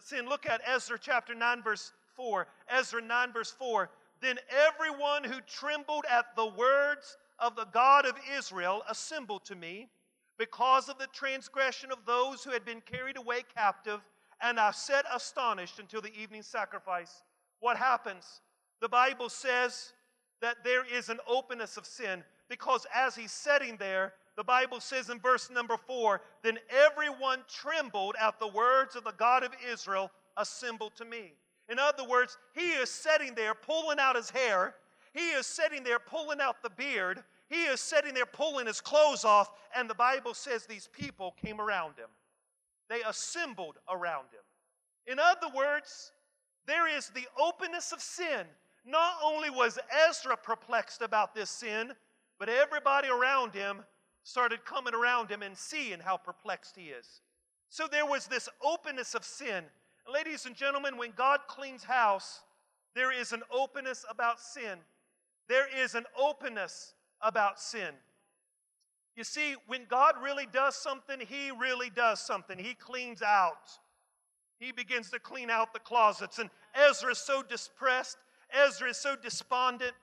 sin. 0.01 0.29
Look 0.29 0.45
at 0.45 0.61
Ezra 0.65 0.97
chapter 0.99 1.35
9, 1.35 1.63
verse 1.63 1.91
4. 2.15 2.47
Ezra 2.69 3.01
9, 3.01 3.33
verse 3.33 3.51
4. 3.51 3.89
Then 4.21 4.37
everyone 4.49 5.23
who 5.23 5.39
trembled 5.41 6.05
at 6.09 6.35
the 6.35 6.47
words 6.47 7.17
of 7.39 7.55
the 7.55 7.65
God 7.65 8.05
of 8.05 8.15
Israel 8.37 8.83
assembled 8.89 9.45
to 9.45 9.55
me 9.55 9.89
because 10.37 10.89
of 10.89 10.97
the 10.97 11.07
transgression 11.13 11.91
of 11.91 12.05
those 12.05 12.43
who 12.43 12.51
had 12.51 12.65
been 12.65 12.81
carried 12.81 13.17
away 13.17 13.43
captive, 13.55 13.99
and 14.41 14.59
I 14.59 14.71
sat 14.71 15.05
astonished 15.13 15.79
until 15.79 16.01
the 16.01 16.13
evening 16.19 16.43
sacrifice. 16.43 17.23
What 17.59 17.77
happens? 17.77 18.41
The 18.81 18.89
Bible 18.89 19.29
says 19.29 19.93
that 20.41 20.57
there 20.63 20.83
is 20.85 21.09
an 21.09 21.19
openness 21.27 21.77
of 21.77 21.85
sin 21.85 22.23
because 22.49 22.85
as 22.93 23.15
he's 23.15 23.31
sitting 23.31 23.77
there, 23.77 24.13
the 24.35 24.43
Bible 24.43 24.79
says 24.79 25.09
in 25.09 25.19
verse 25.19 25.49
number 25.49 25.77
four, 25.77 26.21
then 26.43 26.59
everyone 26.69 27.39
trembled 27.49 28.15
at 28.21 28.39
the 28.39 28.47
words 28.47 28.95
of 28.95 29.03
the 29.03 29.13
God 29.17 29.43
of 29.43 29.51
Israel 29.67 30.11
assembled 30.37 30.95
to 30.97 31.05
me. 31.05 31.33
In 31.69 31.79
other 31.79 32.03
words, 32.07 32.37
he 32.53 32.69
is 32.71 32.89
sitting 32.89 33.35
there 33.35 33.53
pulling 33.53 33.99
out 33.99 34.15
his 34.15 34.29
hair, 34.29 34.75
he 35.13 35.29
is 35.29 35.45
sitting 35.45 35.83
there 35.83 35.99
pulling 35.99 36.39
out 36.39 36.61
the 36.61 36.69
beard, 36.69 37.23
he 37.49 37.63
is 37.63 37.81
sitting 37.81 38.13
there 38.13 38.25
pulling 38.25 38.67
his 38.67 38.81
clothes 38.81 39.25
off, 39.25 39.51
and 39.75 39.89
the 39.89 39.95
Bible 39.95 40.33
says 40.33 40.65
these 40.65 40.89
people 40.91 41.35
came 41.43 41.59
around 41.59 41.97
him. 41.97 42.09
They 42.89 43.01
assembled 43.03 43.77
around 43.89 44.25
him. 44.25 44.43
In 45.05 45.19
other 45.19 45.47
words, 45.55 46.11
there 46.65 46.87
is 46.87 47.09
the 47.09 47.27
openness 47.39 47.91
of 47.91 48.01
sin. 48.01 48.45
Not 48.85 49.15
only 49.23 49.49
was 49.49 49.79
Ezra 50.07 50.37
perplexed 50.37 51.01
about 51.01 51.33
this 51.33 51.49
sin, 51.49 51.93
but 52.39 52.49
everybody 52.49 53.07
around 53.07 53.53
him 53.53 53.83
started 54.23 54.65
coming 54.65 54.93
around 54.93 55.29
him 55.29 55.41
and 55.41 55.57
seeing 55.57 55.99
how 55.99 56.17
perplexed 56.17 56.75
he 56.75 56.89
is. 56.89 57.21
So 57.69 57.87
there 57.89 58.05
was 58.05 58.27
this 58.27 58.49
openness 58.63 59.15
of 59.15 59.23
sin. 59.23 59.63
Ladies 60.11 60.45
and 60.45 60.55
gentlemen, 60.55 60.97
when 60.97 61.11
God 61.15 61.41
cleans 61.47 61.83
house, 61.83 62.41
there 62.95 63.11
is 63.11 63.33
an 63.33 63.43
openness 63.51 64.05
about 64.09 64.39
sin. 64.39 64.79
There 65.49 65.67
is 65.83 65.95
an 65.95 66.05
openness 66.17 66.93
about 67.21 67.59
sin. 67.59 67.93
You 69.15 69.23
see, 69.23 69.55
when 69.65 69.85
God 69.89 70.15
really 70.23 70.47
does 70.51 70.75
something, 70.75 71.19
He 71.19 71.51
really 71.51 71.89
does 71.89 72.21
something. 72.21 72.57
He 72.57 72.73
cleans 72.73 73.21
out. 73.21 73.69
He 74.59 74.71
begins 74.71 75.11
to 75.11 75.19
clean 75.19 75.49
out 75.49 75.73
the 75.73 75.79
closets. 75.79 76.39
And 76.39 76.49
Ezra 76.73 77.11
is 77.11 77.17
so 77.17 77.43
depressed. 77.43 78.17
Ezra 78.51 78.89
is 78.89 78.97
so 78.97 79.15
despondent. 79.15 79.93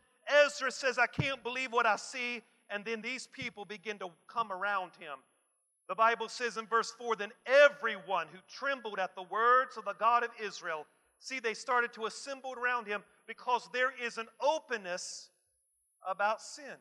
Ezra 0.44 0.70
says, 0.70 0.98
I 0.98 1.06
can't 1.06 1.42
believe 1.42 1.72
what 1.72 1.86
I 1.86 1.96
see. 1.96 2.42
And 2.70 2.84
then 2.84 3.02
these 3.02 3.26
people 3.26 3.64
begin 3.64 3.98
to 3.98 4.08
come 4.26 4.52
around 4.52 4.92
him. 4.98 5.18
The 5.88 5.94
Bible 5.94 6.28
says 6.28 6.56
in 6.56 6.66
verse 6.66 6.92
4 6.98 7.16
Then 7.16 7.32
everyone 7.46 8.26
who 8.32 8.38
trembled 8.48 8.98
at 8.98 9.14
the 9.14 9.22
words 9.22 9.76
of 9.76 9.84
the 9.84 9.94
God 9.94 10.24
of 10.24 10.30
Israel, 10.42 10.86
see, 11.18 11.40
they 11.40 11.54
started 11.54 11.92
to 11.94 12.06
assemble 12.06 12.54
around 12.54 12.86
him 12.86 13.02
because 13.26 13.68
there 13.72 13.92
is 14.02 14.18
an 14.18 14.26
openness 14.40 15.30
about 16.06 16.40
sin 16.40 16.76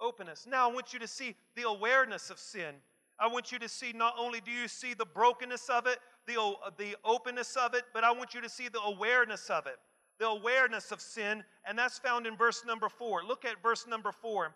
openness. 0.00 0.46
Now, 0.48 0.68
I 0.68 0.72
want 0.72 0.92
you 0.92 0.98
to 0.98 1.08
see 1.08 1.34
the 1.56 1.62
awareness 1.62 2.30
of 2.30 2.38
sin. 2.38 2.74
I 3.18 3.26
want 3.26 3.50
you 3.50 3.58
to 3.58 3.68
see 3.68 3.92
not 3.92 4.14
only 4.18 4.40
do 4.40 4.50
you 4.50 4.68
see 4.68 4.94
the 4.94 5.04
brokenness 5.04 5.68
of 5.68 5.86
it, 5.86 5.98
the, 6.26 6.34
the 6.76 6.96
openness 7.04 7.56
of 7.56 7.74
it, 7.74 7.84
but 7.92 8.04
I 8.04 8.12
want 8.12 8.34
you 8.34 8.40
to 8.40 8.48
see 8.48 8.68
the 8.68 8.80
awareness 8.80 9.50
of 9.50 9.66
it, 9.66 9.76
the 10.18 10.26
awareness 10.26 10.92
of 10.92 11.00
sin, 11.00 11.42
and 11.66 11.78
that's 11.78 11.98
found 11.98 12.26
in 12.26 12.36
verse 12.36 12.64
number 12.64 12.88
four. 12.88 13.24
Look 13.24 13.44
at 13.44 13.62
verse 13.62 13.86
number 13.88 14.12
four. 14.12 14.54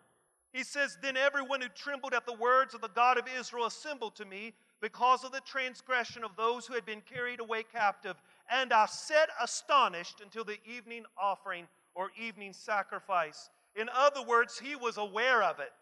He 0.52 0.64
says, 0.64 0.98
Then 1.00 1.16
everyone 1.16 1.62
who 1.62 1.68
trembled 1.68 2.12
at 2.12 2.26
the 2.26 2.34
words 2.34 2.74
of 2.74 2.82
the 2.82 2.88
God 2.88 3.18
of 3.18 3.24
Israel 3.38 3.66
assembled 3.66 4.14
to 4.16 4.24
me 4.24 4.52
because 4.80 5.24
of 5.24 5.32
the 5.32 5.40
transgression 5.40 6.24
of 6.24 6.36
those 6.36 6.66
who 6.66 6.74
had 6.74 6.84
been 6.84 7.00
carried 7.00 7.40
away 7.40 7.64
captive. 7.72 8.16
And 8.50 8.72
I 8.72 8.86
sat 8.86 9.30
astonished 9.40 10.20
until 10.20 10.44
the 10.44 10.58
evening 10.66 11.04
offering 11.20 11.66
or 11.94 12.10
evening 12.20 12.52
sacrifice. 12.52 13.48
In 13.76 13.88
other 13.94 14.22
words, 14.22 14.58
he 14.58 14.76
was 14.76 14.98
aware 14.98 15.42
of 15.42 15.58
it. 15.58 15.72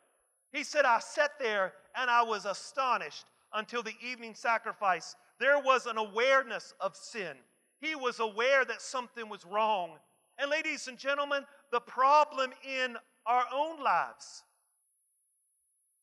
He 0.53 0.63
said, 0.63 0.85
I 0.85 1.01
sat 1.01 1.33
there 1.41 1.73
and 1.97 2.09
I 2.09 2.23
was 2.23 2.45
astonished 2.45 3.27
until 3.53 3.83
the 3.83 3.95
evening 4.05 4.35
sacrifice. 4.35 5.17
There 5.41 5.59
was 5.59 5.87
an 5.87 5.97
awareness 5.97 6.75
of 6.81 6.95
sin. 6.95 7.37
He 7.81 7.97
was 7.97 8.21
aware 8.21 8.65
that 8.65 8.83
something 8.83 9.29
was 9.29 9.45
wrong. 9.45 9.93
And, 10.39 10.51
ladies 10.51 10.87
and 10.87 10.99
gentlemen, 10.99 11.45
the 11.73 11.81
problem 11.81 12.53
in 12.65 12.97
our 13.27 13.45
own 13.53 13.83
lives 13.83 14.45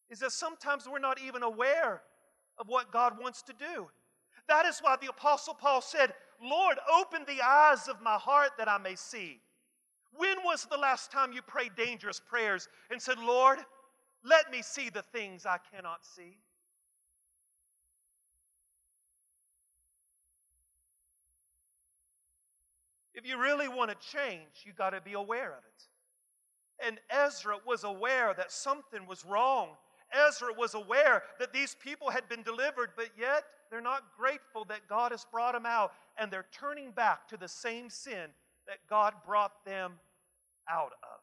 is 0.10 0.20
that 0.20 0.32
sometimes 0.32 0.88
we're 0.88 1.00
not 1.00 1.20
even 1.22 1.44
aware 1.44 2.02
of 2.58 2.68
what 2.68 2.92
God 2.92 3.20
wants 3.20 3.42
to 3.44 3.54
do. 3.54 3.88
That 4.48 4.66
is 4.66 4.80
why 4.80 4.96
the 5.00 5.10
Apostle 5.10 5.54
Paul 5.54 5.82
said, 5.82 6.14
Lord, 6.42 6.78
open 6.94 7.24
the 7.28 7.42
eyes 7.44 7.88
of 7.88 8.02
my 8.02 8.16
heart 8.16 8.52
that 8.58 8.70
I 8.70 8.78
may 8.78 8.96
see. 8.96 9.42
When 10.16 10.38
was 10.44 10.66
the 10.66 10.78
last 10.78 11.12
time 11.12 11.34
you 11.34 11.42
prayed 11.42 11.76
dangerous 11.76 12.20
prayers 12.20 12.68
and 12.90 13.02
said, 13.02 13.20
Lord, 13.20 13.60
let 14.24 14.50
me 14.52 14.62
see 14.62 14.90
the 14.90 15.02
things 15.02 15.46
I 15.46 15.58
cannot 15.74 16.06
see? 16.06 16.38
If 23.14 23.28
you 23.28 23.42
really 23.42 23.68
want 23.68 23.90
to 23.90 23.98
change, 24.16 24.64
you 24.64 24.74
got 24.74 24.92
to 24.92 25.02
be 25.02 25.14
aware 25.14 25.52
of 25.52 25.64
it. 25.66 26.86
And 26.88 27.00
Ezra 27.10 27.58
was 27.66 27.84
aware 27.84 28.36
that 28.38 28.52
something 28.52 29.08
was 29.08 29.26
wrong. 29.26 29.70
Ezra 30.12 30.54
was 30.58 30.74
aware 30.74 31.24
that 31.40 31.54
these 31.54 31.76
people 31.76 32.10
had 32.10 32.28
been 32.30 32.44
delivered, 32.44 32.92
but 32.96 33.10
yet 33.18 33.44
they're 33.70 33.82
not 33.82 34.04
grateful 34.18 34.66
that 34.66 34.88
God 34.88 35.12
has 35.12 35.26
brought 35.32 35.54
them 35.54 35.66
out, 35.66 35.92
and 36.18 36.32
they're 36.32 36.46
turning 36.52 36.92
back 36.92 37.28
to 37.30 37.38
the 37.38 37.48
same 37.48 37.90
sin 37.90 38.30
that 38.68 38.78
God 38.90 39.14
brought 39.26 39.66
them 39.66 39.94
out 40.70 40.94
of. 41.04 41.20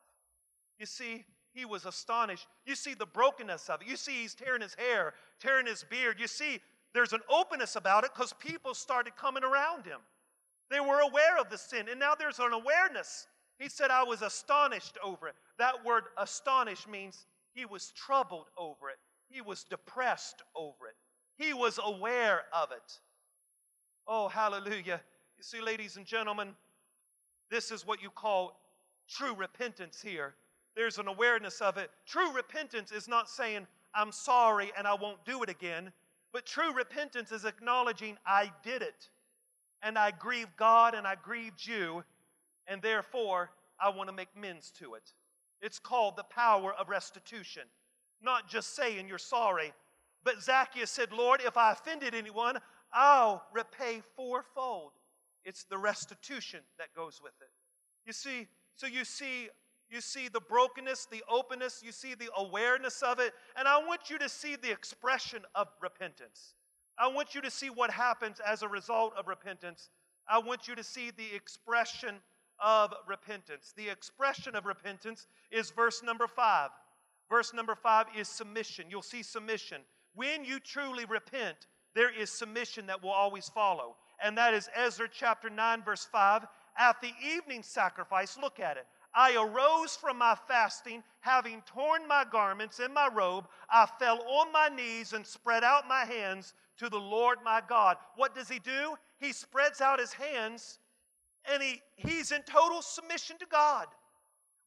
You 0.79 0.87
see, 0.87 1.25
he 1.53 1.65
was 1.65 1.87
astonished. 1.87 2.47
You 2.67 2.75
see 2.75 2.95
the 2.95 3.07
brokenness 3.07 3.71
of 3.71 3.81
it. 3.81 3.89
You 3.89 3.97
see 3.97 4.23
he's 4.23 4.35
tearing 4.35 4.63
his 4.63 4.75
hair, 4.75 5.15
tearing 5.41 5.67
his 5.67 5.85
beard. 5.85 6.19
You 6.19 6.27
see 6.27 6.61
there's 6.93 7.13
an 7.13 7.21
openness 7.29 7.77
about 7.77 8.05
it 8.05 8.11
because 8.15 8.33
people 8.35 8.75
started 8.75 9.17
coming 9.17 9.45
around 9.45 9.87
him. 9.87 10.01
They 10.71 10.81
were 10.81 11.01
aware 11.01 11.39
of 11.39 11.51
the 11.51 11.59
sin, 11.59 11.87
and 11.91 12.01
now 12.01 12.15
there's 12.15 12.39
an 12.39 12.53
awareness. 12.53 13.27
He 13.59 13.69
said, 13.69 13.91
I 13.91 14.03
was 14.03 14.23
astonished 14.23 14.99
over 15.03 15.29
it. 15.29 15.35
That 15.59 15.85
word 15.85 16.05
astonished 16.19 16.89
means 16.89 17.27
he 17.55 17.65
was 17.65 17.93
troubled 17.93 18.47
over 18.57 18.91
it, 18.91 18.99
he 19.29 19.41
was 19.41 19.65
depressed 19.65 20.43
over 20.55 20.87
it, 20.89 20.97
he 21.37 21.53
was 21.53 21.79
aware 21.83 22.43
of 22.53 22.71
it. 22.73 22.99
Oh, 24.07 24.29
hallelujah. 24.29 25.01
You 25.39 25.43
see, 25.43 25.61
ladies 25.61 25.97
and 25.97 26.05
gentlemen, 26.05 26.55
this 27.51 27.71
is 27.71 27.87
what 27.87 28.03
you 28.03 28.11
call 28.11 28.61
true 29.09 29.35
repentance 29.35 30.03
here. 30.03 30.35
There's 30.77 30.99
an 30.99 31.09
awareness 31.09 31.61
of 31.61 31.79
it. 31.79 31.91
True 32.07 32.33
repentance 32.33 32.93
is 32.93 33.09
not 33.09 33.31
saying, 33.31 33.67
I'm 33.95 34.13
sorry 34.13 34.73
and 34.77 34.87
I 34.87 34.95
won't 34.95 35.25
do 35.25 35.43
it 35.43 35.49
again, 35.49 35.93
but 36.33 36.45
true 36.45 36.73
repentance 36.73 37.33
is 37.33 37.45
acknowledging, 37.45 38.19
I 38.27 38.53
did 38.63 38.83
it 38.83 39.09
and 39.85 39.99
I 39.99 40.11
grieved 40.11 40.57
God 40.57 40.95
and 40.95 41.07
I 41.07 41.15
grieved 41.15 41.65
you, 41.65 42.03
and 42.67 42.81
therefore 42.81 43.51
I 43.79 43.91
want 43.91 44.09
to 44.09 44.15
make 44.15 44.29
amends 44.35 44.73
to 44.79 44.95
it. 44.95 45.13
It's 45.61 45.79
called 45.79 46.17
the 46.17 46.25
power 46.25 46.75
of 46.75 46.89
restitution. 46.89 47.63
Not 48.23 48.49
just 48.49 48.75
saying 48.75 49.09
you're 49.09 49.19
sorry, 49.19 49.73
but 50.25 50.43
Zacchaeus 50.43 50.91
said, 50.91 51.13
Lord, 51.13 51.41
if 51.45 51.57
I 51.57 51.73
offended 51.73 52.15
anyone, 52.15 52.59
I'll 52.93 53.45
repay 53.53 54.03
fourfold. 54.17 54.93
It's 55.45 55.65
the 55.65 55.79
restitution 55.79 56.61
that 56.79 56.95
goes 56.95 57.21
with 57.23 57.35
it. 57.41 57.51
You 58.07 58.13
see, 58.13 58.47
so 58.77 58.87
you 58.87 59.05
see, 59.05 59.49
you 59.91 60.01
see 60.01 60.29
the 60.29 60.41
brokenness, 60.41 61.07
the 61.11 61.23
openness, 61.31 61.83
you 61.85 61.93
see 61.93 62.15
the 62.15 62.31
awareness 62.37 63.03
of 63.03 63.19
it, 63.21 63.33
and 63.57 63.69
I 63.69 63.79
want 63.79 64.09
you 64.11 64.19
to 64.19 64.29
see 64.29 64.57
the 64.57 64.71
expression 64.71 65.43
of 65.55 65.69
repentance. 65.83 66.55
I 66.99 67.09
want 67.09 67.35
you 67.35 67.41
to 67.43 67.51
see 67.51 67.69
what 67.69 67.91
happens 67.91 68.41
as 68.47 68.63
a 68.63 68.69
result 68.69 69.15
of 69.19 69.27
repentance. 69.29 69.91
I 70.29 70.39
want 70.39 70.69
you 70.69 70.75
to 70.75 70.85
see 70.85 71.11
the 71.11 71.35
expression 71.35 72.17
of 72.65 72.95
repentance. 73.07 73.75
The 73.77 73.89
expression 73.89 74.57
of 74.57 74.65
repentance 74.65 75.27
is 75.53 75.71
verse 75.71 76.03
number 76.03 76.27
five. 76.27 76.71
Verse 77.29 77.53
number 77.53 77.75
five 77.75 78.07
is 78.17 78.27
submission. 78.27 78.87
You'll 78.89 79.03
see 79.03 79.23
submission. 79.23 79.83
When 80.15 80.45
you 80.45 80.59
truly 80.59 81.05
repent, 81.05 81.67
there 81.95 82.11
is 82.11 82.31
submission 82.31 82.87
that 82.87 83.03
will 83.03 83.11
always 83.11 83.49
follow. 83.49 83.97
And 84.23 84.39
that 84.39 84.55
is 84.55 84.69
Ezra 84.75 85.09
chapter 85.13 85.51
9, 85.51 85.83
verse 85.83 86.09
5. 86.11 86.47
At 86.79 87.01
the 87.01 87.13
evening 87.25 87.63
sacrifice, 87.63 88.39
look 88.41 88.59
at 88.61 88.77
it. 88.77 88.87
I 89.15 89.37
arose 89.37 89.95
from 89.95 90.19
my 90.19 90.37
fasting, 90.49 91.03
having 91.21 91.63
torn 91.67 92.07
my 92.09 92.25
garments 92.31 92.81
and 92.81 92.93
my 92.93 93.09
robe. 93.13 93.47
I 93.71 93.87
fell 93.99 94.21
on 94.27 94.53
my 94.53 94.69
knees 94.69 95.13
and 95.13 95.25
spread 95.25 95.63
out 95.63 95.87
my 95.87 96.05
hands 96.05 96.55
to 96.79 96.89
the 96.89 96.99
Lord 96.99 97.39
my 97.45 97.63
God. 97.69 97.97
What 98.17 98.35
does 98.35 98.49
he 98.49 98.59
do? 98.59 98.97
He 99.19 99.33
spreads 99.33 99.81
out 99.81 100.01
his 100.01 100.13
hands 100.13 100.79
and 101.53 101.63
he, 101.63 101.83
he's 101.97 102.33
in 102.33 102.43
total 102.43 102.83
submission 102.83 103.37
to 103.39 103.47
God. 103.47 103.87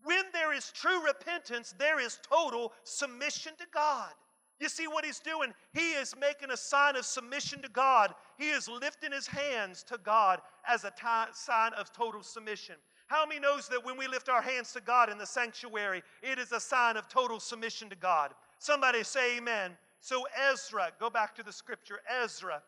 When 0.03 0.23
there 0.31 0.53
is 0.53 0.71
true 0.71 1.05
repentance, 1.05 1.73
there 1.77 1.99
is 1.99 2.19
total 2.29 2.73
submission 2.83 3.53
to 3.57 3.65
God. 3.73 4.11
You 4.59 4.69
see 4.69 4.87
what 4.87 5.05
he's 5.05 5.19
doing? 5.19 5.53
He 5.73 5.91
is 5.91 6.15
making 6.19 6.49
a 6.49 6.57
sign 6.57 6.95
of 6.95 7.05
submission 7.05 7.61
to 7.61 7.69
God. 7.69 8.13
He 8.37 8.49
is 8.49 8.67
lifting 8.67 9.11
his 9.11 9.27
hands 9.27 9.83
to 9.83 9.99
God 10.03 10.41
as 10.67 10.83
a 10.83 10.89
t- 10.89 11.31
sign 11.33 11.73
of 11.73 11.93
total 11.93 12.23
submission. 12.23 12.75
How 13.07 13.25
many 13.25 13.39
knows 13.39 13.67
that 13.69 13.85
when 13.85 13.97
we 13.97 14.07
lift 14.07 14.29
our 14.29 14.41
hands 14.41 14.73
to 14.73 14.81
God 14.81 15.09
in 15.09 15.17
the 15.17 15.25
sanctuary, 15.25 16.01
it 16.23 16.39
is 16.39 16.51
a 16.51 16.59
sign 16.59 16.97
of 16.97 17.07
total 17.07 17.39
submission 17.39 17.89
to 17.89 17.95
God? 17.95 18.33
Somebody 18.57 19.03
say 19.03 19.37
amen. 19.37 19.77
So 19.99 20.25
Ezra, 20.51 20.91
go 20.99 21.09
back 21.09 21.35
to 21.35 21.43
the 21.43 21.53
scripture, 21.53 21.99
Ezra. 22.21 22.61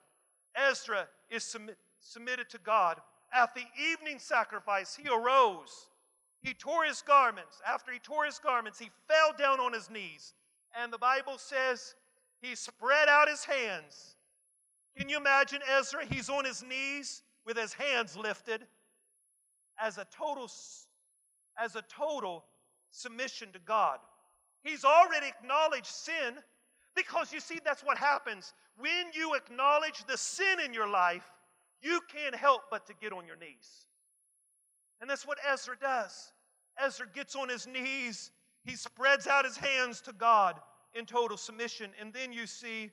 Ezra 0.56 1.08
is 1.30 1.44
submit, 1.44 1.78
submitted 2.00 2.50
to 2.50 2.58
God. 2.60 3.01
At 3.33 3.53
the 3.53 3.65
evening 3.91 4.19
sacrifice, 4.19 4.95
he 4.95 5.07
arose. 5.09 5.88
He 6.41 6.53
tore 6.53 6.86
his 6.86 7.01
garments. 7.01 7.62
After 7.67 7.91
he 7.91 8.00
tore 8.00 8.25
his 8.25 8.39
garments, 8.39 8.79
he 8.79 8.89
fell 9.07 9.33
down 9.38 9.59
on 9.59 9.74
his 9.74 9.89
knees. 9.89 10.33
And 10.79 10.91
the 10.91 10.98
Bible 10.98 11.38
says 11.38 11.95
he 12.41 12.55
spread 12.55 13.07
out 13.07 13.29
his 13.29 13.43
hands. 13.43 14.15
Can 14.98 15.09
you 15.09 15.17
imagine 15.17 15.59
Ezra? 15.77 16.05
He's 16.05 16.29
on 16.29 16.45
his 16.45 16.63
knees 16.63 17.24
with 17.45 17.57
his 17.57 17.74
hands 17.74 18.17
lifted 18.17 18.62
as 19.79 19.98
a 19.98 20.05
total 20.15 20.50
as 21.62 21.75
a 21.75 21.83
total 21.89 22.45
submission 22.91 23.51
to 23.51 23.59
God. 23.59 24.00
He's 24.63 24.83
already 24.83 25.27
acknowledged 25.27 25.88
sin 25.88 26.36
because 26.95 27.31
you 27.31 27.39
see 27.39 27.59
that's 27.63 27.83
what 27.83 27.98
happens 27.98 28.53
when 28.79 29.07
you 29.13 29.36
acknowledge 29.36 30.05
the 30.07 30.17
sin 30.17 30.59
in 30.63 30.74
your 30.74 30.88
life, 30.88 31.29
you 31.81 32.01
can't 32.13 32.36
help 32.36 32.63
but 32.69 32.86
to 32.88 32.93
get 33.01 33.13
on 33.13 33.25
your 33.25 33.36
knees. 33.36 33.88
And 35.01 35.09
that's 35.09 35.25
what 35.25 35.38
Ezra 35.50 35.75
does. 35.79 36.33
Ezra 36.81 37.07
gets 37.13 37.36
on 37.36 37.50
his 37.50 37.67
knees, 37.67 38.31
he 38.63 38.75
spreads 38.75 39.27
out 39.27 39.45
his 39.45 39.57
hands 39.57 40.01
to 40.01 40.13
God 40.13 40.59
in 40.93 41.05
total 41.05 41.38
submission, 41.38 41.91
and 42.00 42.13
then 42.13 42.31
you 42.31 42.48
see 42.48 42.91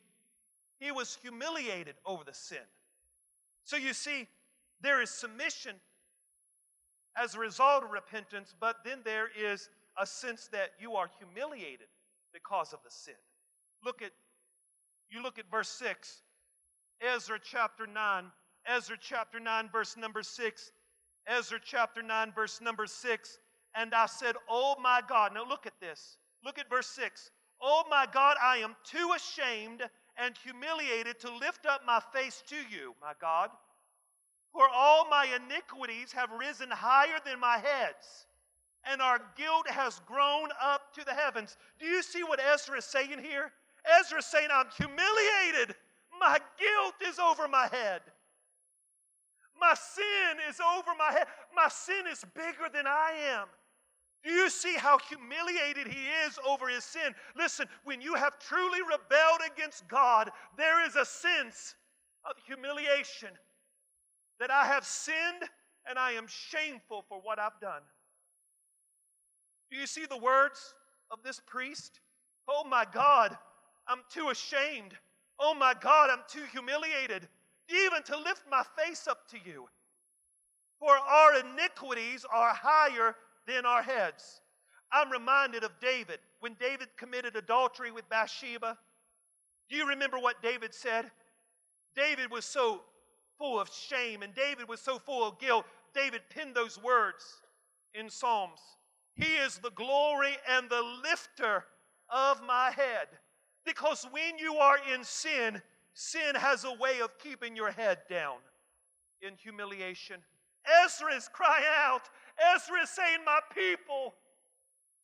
he 0.79 0.93
was 0.93 1.19
humiliated 1.23 1.95
over 2.05 2.25
the 2.25 2.35
sin. 2.35 2.59
So 3.65 3.77
you 3.77 3.93
see, 3.93 4.29
there 4.81 5.01
is 5.01 5.11
submission 5.11 5.77
as 7.17 7.35
a 7.35 7.39
result 7.39 7.85
of 7.85 7.91
repentance, 7.91 8.55
but 8.61 8.77
then 8.85 8.99
there 9.05 9.29
is 9.39 9.69
a 9.99 10.07
sense 10.07 10.49
that 10.53 10.71
you 10.79 10.95
are 10.95 11.09
humiliated 11.19 11.87
because 12.33 12.73
of 12.73 12.81
the 12.85 12.91
sin. 12.91 13.15
Look 13.85 14.03
at 14.03 14.11
you 15.09 15.23
look 15.23 15.39
at 15.39 15.45
verse 15.51 15.69
6. 15.69 16.23
Ezra 17.01 17.39
chapter 17.43 17.87
9. 17.87 18.25
Ezra 18.67 18.97
chapter 19.01 19.41
9 19.41 19.69
verse 19.71 19.97
number 19.97 20.23
6. 20.23 20.73
Ezra 21.27 21.59
chapter 21.63 22.03
9 22.03 22.33
verse 22.33 22.61
number 22.61 22.87
6. 22.87 23.39
And 23.75 23.95
I 23.95 24.07
said, 24.07 24.37
"Oh 24.49 24.77
my 24.81 25.03
God." 25.07 25.35
Now 25.35 25.45
look 25.45 25.67
at 25.67 25.79
this. 25.81 26.19
Look 26.43 26.59
at 26.59 26.69
verse 26.69 26.89
6. 26.89 27.31
"Oh 27.61 27.85
my 27.89 28.07
God, 28.07 28.37
I 28.41 28.59
am 28.59 28.77
too 28.85 29.13
ashamed 29.13 29.89
and 30.17 30.37
humiliated 30.39 31.19
to 31.21 31.31
lift 31.31 31.67
up 31.67 31.85
my 31.85 32.01
face 32.01 32.43
to 32.49 32.57
you, 32.57 32.95
my 33.01 33.15
God." 33.15 33.51
For 34.53 34.69
all 34.69 35.05
my 35.09 35.27
iniquities 35.27 36.13
have 36.13 36.31
risen 36.31 36.71
higher 36.71 37.21
than 37.21 37.39
my 37.39 37.59
heads, 37.59 38.27
and 38.85 39.03
our 39.03 39.19
guilt 39.37 39.69
has 39.69 40.01
grown 40.01 40.51
up 40.59 40.95
to 40.95 41.05
the 41.05 41.13
heavens. 41.13 41.59
Do 41.79 41.87
you 41.87 42.03
see 42.03 42.23
what 42.23 42.41
Ezra 42.41 42.79
is 42.79 42.87
saying 42.87 43.23
here? 43.23 43.53
Ezra 43.85 44.19
is 44.19 44.27
saying, 44.27 44.49
I'm 44.51 44.71
humiliated. 44.71 45.77
My 46.19 46.41
guilt 46.57 46.95
is 47.03 47.19
over 47.19 47.47
my 47.49 47.69
head. 47.69 48.01
My 49.61 49.75
sin 49.75 50.39
is 50.49 50.61
over 50.61 50.91
my 50.99 51.13
head. 51.13 51.27
My 51.55 51.69
sin 51.69 52.07
is 52.11 52.25
bigger 52.35 52.69
than 52.73 52.87
I 52.87 53.13
am. 53.33 53.49
Do 54.23 54.31
you 54.31 54.51
see 54.51 54.75
how 54.75 54.99
humiliated 54.99 55.87
he 55.87 56.07
is 56.27 56.39
over 56.47 56.69
his 56.69 56.85
sin? 56.85 57.15
Listen, 57.37 57.67
when 57.85 58.01
you 58.01 58.15
have 58.15 58.39
truly 58.39 58.81
rebelled 58.83 59.41
against 59.55 59.87
God, 59.89 60.31
there 60.57 60.85
is 60.85 60.97
a 60.97 61.05
sense 61.05 61.75
of 62.25 62.35
humiliation 62.45 63.31
that 64.41 64.51
I 64.51 64.67
have 64.67 64.85
sinned 64.85 65.49
and 65.89 65.99
I 65.99 66.13
am 66.13 66.27
shameful 66.27 67.05
for 67.09 67.21
what 67.21 67.39
I've 67.39 67.61
done. 67.61 67.83
Do 69.71 69.77
you 69.77 69.87
see 69.87 70.07
the 70.07 70.19
words 70.19 70.75
of 71.11 71.23
this 71.23 71.41
priest? 71.47 72.01
Oh 72.49 72.65
my 72.69 72.85
God, 72.93 73.37
I'm 73.87 74.01
too 74.11 74.31
ashamed. 74.31 74.95
Oh 75.39 75.55
my 75.55 75.75
God, 75.81 76.11
I'm 76.11 76.25
too 76.29 76.45
humiliated 76.53 77.29
even 77.69 78.03
to 78.05 78.17
lift 78.17 78.43
my 78.51 78.63
face 78.77 79.07
up 79.09 79.29
to 79.31 79.37
you. 79.45 79.69
For 80.79 80.91
our 80.91 81.41
iniquities 81.41 82.25
are 82.33 82.55
higher 82.55 83.17
than 83.47 83.65
our 83.65 83.83
heads. 83.83 84.41
I'm 84.93 85.11
reminded 85.11 85.65
of 85.65 85.73
David 85.81 86.19
when 86.41 86.55
David 86.61 86.89
committed 86.97 87.37
adultery 87.37 87.91
with 87.91 88.09
Bathsheba. 88.09 88.79
Do 89.69 89.77
you 89.77 89.89
remember 89.89 90.19
what 90.19 90.43
David 90.43 90.75
said? 90.75 91.11
David 91.97 92.31
was 92.31 92.45
so 92.45 92.83
full 93.39 93.59
of 93.59 93.71
shame 93.73 94.23
and 94.23 94.35
David 94.35 94.69
was 94.69 94.81
so 94.81 94.99
full 94.99 95.27
of 95.27 95.39
guilt. 95.39 95.65
David 95.95 96.23
penned 96.31 96.55
those 96.55 96.81
words 96.81 97.25
in 97.95 98.11
Psalms. 98.11 98.61
He 99.15 99.35
is 99.37 99.59
the 99.59 99.71
glory 99.71 100.37
and 100.49 100.69
the 100.69 100.83
lifter 101.03 101.65
of 102.11 102.43
my 102.47 102.71
head. 102.71 103.09
Because 103.65 104.07
when 104.11 104.39
you 104.39 104.57
are 104.57 104.79
in 104.95 105.03
sin, 105.03 105.61
sin 105.97 106.35
has 106.35 106.65
a 106.65 106.73
way 106.75 107.01
of 107.01 107.19
keeping 107.19 107.57
your 107.57 107.71
head 107.71 107.99
down 108.09 108.37
in 109.23 109.33
humiliation. 109.43 110.17
Ezra 110.85 111.15
is 111.15 111.29
crying 111.33 111.65
out. 111.75 112.03
Ezra 112.55 112.83
is 112.83 112.91
saying, 112.91 113.21
My 113.25 113.41
people, 113.55 114.15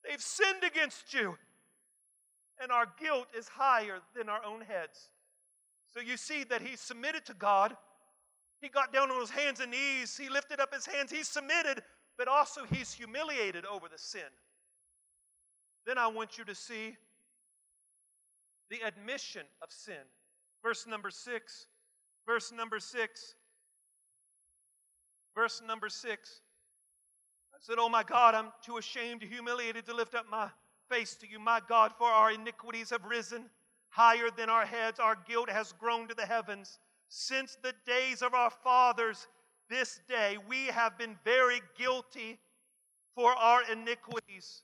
they've 0.07 0.21
sinned 0.21 0.63
against 0.65 1.15
you. 1.15 1.37
And 2.63 2.71
our 2.71 2.87
guilt 3.01 3.27
is 3.37 3.49
higher 3.49 4.01
than 4.15 4.29
our 4.29 4.45
own 4.45 4.61
heads. 4.61 5.09
So 5.89 6.01
you 6.01 6.19
see 6.19 6.45
that 6.45 6.61
he 6.61 6.77
submitted 6.77 7.25
to 7.27 7.35
God. 7.35 7.75
He 8.61 8.69
got 8.69 8.93
down 8.93 9.11
on 9.11 9.19
his 9.19 9.31
hands 9.31 9.61
and 9.61 9.71
knees. 9.71 10.17
He 10.17 10.29
lifted 10.29 10.61
up 10.61 10.75
his 10.75 10.85
hands. 10.85 11.11
He 11.11 11.23
submitted, 11.23 11.83
but 12.19 12.29
also 12.29 12.65
he's 12.71 12.93
humiliated 12.93 13.65
over 13.65 13.89
the 13.91 13.99
sin. 13.99 14.21
Then 15.87 15.97
I 15.97 16.07
want 16.09 16.37
you 16.37 16.45
to 16.45 16.55
see 16.55 16.97
the 18.71 18.87
admission 18.87 19.43
of 19.63 19.73
sin. 19.73 20.05
Verse 20.63 20.87
number 20.87 21.11
six. 21.11 21.67
Verse 22.27 22.53
number 22.53 22.79
six. 22.79 23.35
Verse 25.35 25.63
number 25.67 25.89
six. 25.89 26.41
I 27.55 27.59
said, 27.61 27.77
Oh 27.79 27.89
my 27.89 28.03
God, 28.03 28.35
I'm 28.35 28.53
too 28.65 28.79
ashamed, 28.79 29.23
humiliated 29.23 29.87
to 29.87 29.95
lift 29.95 30.15
up 30.15 30.27
my 30.31 30.49
face 30.89 31.15
to 31.17 31.29
you. 31.29 31.39
My 31.39 31.61
God, 31.69 31.93
for 31.97 32.09
our 32.09 32.31
iniquities 32.33 32.91
have 32.91 33.05
risen 33.05 33.45
higher 33.89 34.29
than 34.37 34.49
our 34.49 34.67
heads. 34.67 35.01
Our 35.01 35.17
guilt 35.29 35.51
has 35.51 35.73
grown 35.73 36.09
to 36.09 36.15
the 36.15 36.27
heavens. 36.27 36.79
Since 37.09 37.59
the 37.63 37.75
days 37.87 38.23
of 38.23 38.35
our 38.35 38.51
fathers, 38.51 39.27
this 39.69 40.01
day 40.09 40.39
we 40.49 40.67
have 40.67 40.97
been 40.99 41.17
very 41.25 41.61
guilty 41.79 42.39
for 43.15 43.33
our 43.33 43.63
iniquities. 43.71 44.63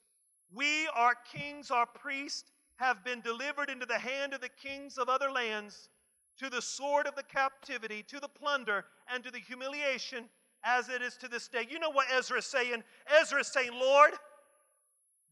We, 0.55 0.89
our 0.95 1.15
kings, 1.33 1.71
our 1.71 1.87
priests, 1.87 2.51
have 2.79 3.05
been 3.05 3.21
delivered 3.21 3.71
into 3.71 3.87
the 3.87 3.99
hand 3.99 4.33
of 4.33 4.41
the 4.41 4.49
kings 4.49 4.99
of 4.99 5.09
other 5.09 5.31
lands, 5.31 5.91
to 6.39 6.49
the 6.49 6.63
sword 6.63 7.07
of 7.07 7.17
the 7.17 7.23
captivity, 7.25 8.05
to 8.09 8.21
the 8.21 8.29
plunder, 8.29 8.85
and 9.13 9.25
to 9.25 9.31
the 9.31 9.39
humiliation, 9.39 10.25
as 10.65 10.89
it 10.89 11.03
is 11.03 11.17
to 11.17 11.29
this 11.29 11.49
day. 11.49 11.67
You 11.69 11.79
know 11.79 11.91
what 11.91 12.07
Ezra 12.13 12.39
is 12.39 12.47
saying? 12.47 12.83
Ezra 13.21 13.41
is 13.41 13.49
saying, 13.49 13.73
Lord, 13.73 14.13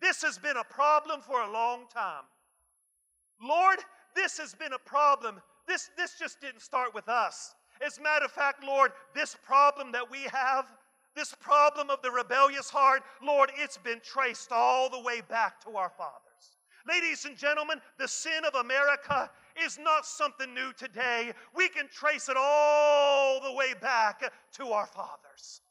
this 0.01 0.23
has 0.23 0.39
been 0.39 0.57
a 0.57 0.65
problem 0.65 1.21
for 1.21 1.41
a 1.41 1.51
long 1.51 1.87
time. 1.93 2.25
Lord, 3.41 3.79
this 4.15 4.39
has 4.39 4.55
been 4.55 4.73
a 4.73 4.79
problem. 4.79 5.41
This, 5.69 5.91
this 5.97 6.19
just 6.19 6.41
didn't 6.41 6.63
start 6.63 6.95
with 6.95 7.09
us. 7.09 7.55
As 7.85 7.99
a 7.99 8.03
matter 8.03 8.25
of 8.25 8.33
fact, 8.33 8.65
Lord, 8.65 8.93
this 9.15 9.37
problem 9.45 9.93
that 9.93 10.11
we 10.11 10.23
have, 10.33 10.67
this 11.15 11.35
problem 11.41 11.91
of 11.91 12.03
the 12.03 12.11
rebellious 12.11 12.71
heart, 12.71 13.03
Lord, 13.23 13.51
it's 13.57 13.79
been 13.79 14.01
traced 14.03 14.51
all 14.51 14.89
the 14.89 15.01
way 15.01 15.21
back 15.29 15.61
to 15.65 15.77
our 15.77 15.91
fathers. 15.91 16.26
Ladies 16.89 17.25
and 17.25 17.37
gentlemen, 17.37 17.81
the 17.99 18.07
sin 18.07 18.45
of 18.47 18.55
America 18.55 19.31
is 19.65 19.79
not 19.79 20.07
something 20.07 20.55
new 20.55 20.73
today. 20.79 21.33
We 21.55 21.69
can 21.69 21.89
trace 21.89 22.29
it 22.29 22.37
all 22.39 23.41
the 23.41 23.53
way 23.53 23.75
back 23.81 24.33
to 24.53 24.69
our 24.69 24.87
fathers. 24.87 25.63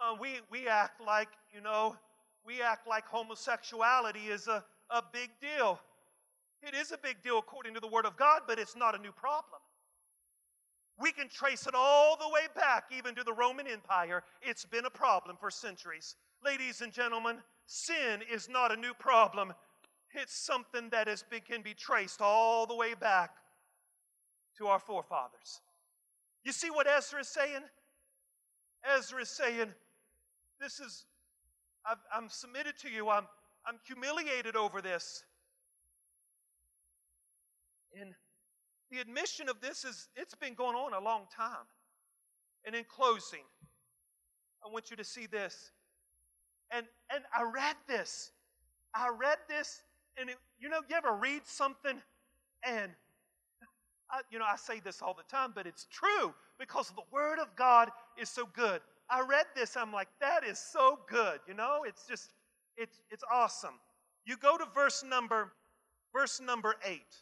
Uh, 0.00 0.16
we, 0.20 0.40
we 0.50 0.66
act 0.66 1.00
like, 1.00 1.28
you 1.54 1.60
know, 1.60 1.96
we 2.44 2.62
act 2.62 2.88
like 2.88 3.06
homosexuality 3.06 4.28
is 4.28 4.48
a, 4.48 4.64
a 4.90 5.02
big 5.12 5.30
deal. 5.40 5.78
It 6.62 6.74
is 6.74 6.92
a 6.92 6.98
big 6.98 7.22
deal 7.22 7.38
according 7.38 7.74
to 7.74 7.80
the 7.80 7.88
Word 7.88 8.06
of 8.06 8.16
God, 8.16 8.42
but 8.46 8.58
it's 8.58 8.76
not 8.76 8.98
a 8.98 9.02
new 9.02 9.12
problem. 9.12 9.60
We 11.00 11.12
can 11.12 11.28
trace 11.28 11.66
it 11.66 11.74
all 11.74 12.16
the 12.16 12.28
way 12.28 12.46
back, 12.54 12.84
even 12.96 13.14
to 13.16 13.24
the 13.24 13.32
Roman 13.32 13.66
Empire. 13.66 14.22
It's 14.40 14.64
been 14.64 14.86
a 14.86 14.90
problem 14.90 15.36
for 15.38 15.50
centuries. 15.50 16.16
Ladies 16.44 16.80
and 16.80 16.92
gentlemen, 16.92 17.38
sin 17.66 18.20
is 18.32 18.48
not 18.48 18.72
a 18.72 18.76
new 18.76 18.94
problem. 18.94 19.52
It's 20.14 20.34
something 20.34 20.90
that 20.90 21.08
been, 21.30 21.40
can 21.40 21.62
be 21.62 21.74
traced 21.74 22.20
all 22.20 22.66
the 22.66 22.74
way 22.74 22.94
back 22.94 23.30
to 24.58 24.66
our 24.66 24.78
forefathers. 24.78 25.60
You 26.44 26.52
see 26.52 26.70
what 26.70 26.86
Ezra 26.86 27.20
is 27.20 27.28
saying? 27.28 27.62
Ezra 28.96 29.22
is 29.22 29.30
saying, 29.30 29.72
This 30.60 30.80
is, 30.80 31.06
i 31.86 31.94
am 32.16 32.28
submitted 32.28 32.76
to 32.80 32.90
you, 32.90 33.08
I'm, 33.08 33.26
I'm 33.66 33.78
humiliated 33.86 34.56
over 34.56 34.82
this. 34.82 35.24
And 37.98 38.14
the 38.90 39.00
admission 39.00 39.48
of 39.48 39.60
this 39.60 39.84
is, 39.84 40.08
it's 40.16 40.34
been 40.34 40.54
going 40.54 40.76
on 40.76 40.92
a 40.94 41.04
long 41.04 41.22
time. 41.34 41.66
And 42.66 42.74
in 42.74 42.84
closing, 42.84 43.44
I 44.64 44.70
want 44.70 44.90
you 44.90 44.96
to 44.96 45.04
see 45.04 45.26
this. 45.26 45.70
And, 46.70 46.86
and 47.12 47.24
I 47.36 47.42
read 47.42 47.76
this. 47.86 48.32
I 48.94 49.08
read 49.08 49.38
this 49.48 49.82
and 50.18 50.30
it, 50.30 50.36
you 50.60 50.68
know, 50.68 50.80
you 50.88 50.96
ever 50.96 51.12
read 51.12 51.42
something 51.44 52.00
and 52.66 52.90
I, 54.10 54.20
you 54.30 54.38
know, 54.38 54.44
I 54.44 54.56
say 54.56 54.78
this 54.78 55.00
all 55.00 55.14
the 55.14 55.24
time, 55.24 55.52
but 55.54 55.66
it's 55.66 55.86
true 55.90 56.34
because 56.58 56.90
the 56.90 57.02
Word 57.10 57.38
of 57.38 57.48
God 57.56 57.90
is 58.20 58.28
so 58.28 58.46
good. 58.52 58.80
I 59.08 59.20
read 59.20 59.46
this, 59.56 59.76
I'm 59.76 59.92
like, 59.92 60.08
that 60.20 60.44
is 60.44 60.58
so 60.58 61.00
good. 61.08 61.40
You 61.48 61.54
know, 61.54 61.84
it's 61.86 62.06
just, 62.06 62.32
it's 62.76 63.00
it's 63.10 63.24
awesome. 63.32 63.74
You 64.24 64.36
go 64.36 64.56
to 64.56 64.66
verse 64.74 65.02
number, 65.02 65.52
verse 66.12 66.40
number 66.40 66.76
eight. 66.84 67.16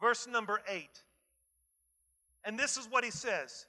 Verse 0.00 0.26
number 0.26 0.60
eight. 0.68 1.02
And 2.44 2.58
this 2.58 2.76
is 2.76 2.86
what 2.88 3.04
he 3.04 3.10
says. 3.10 3.66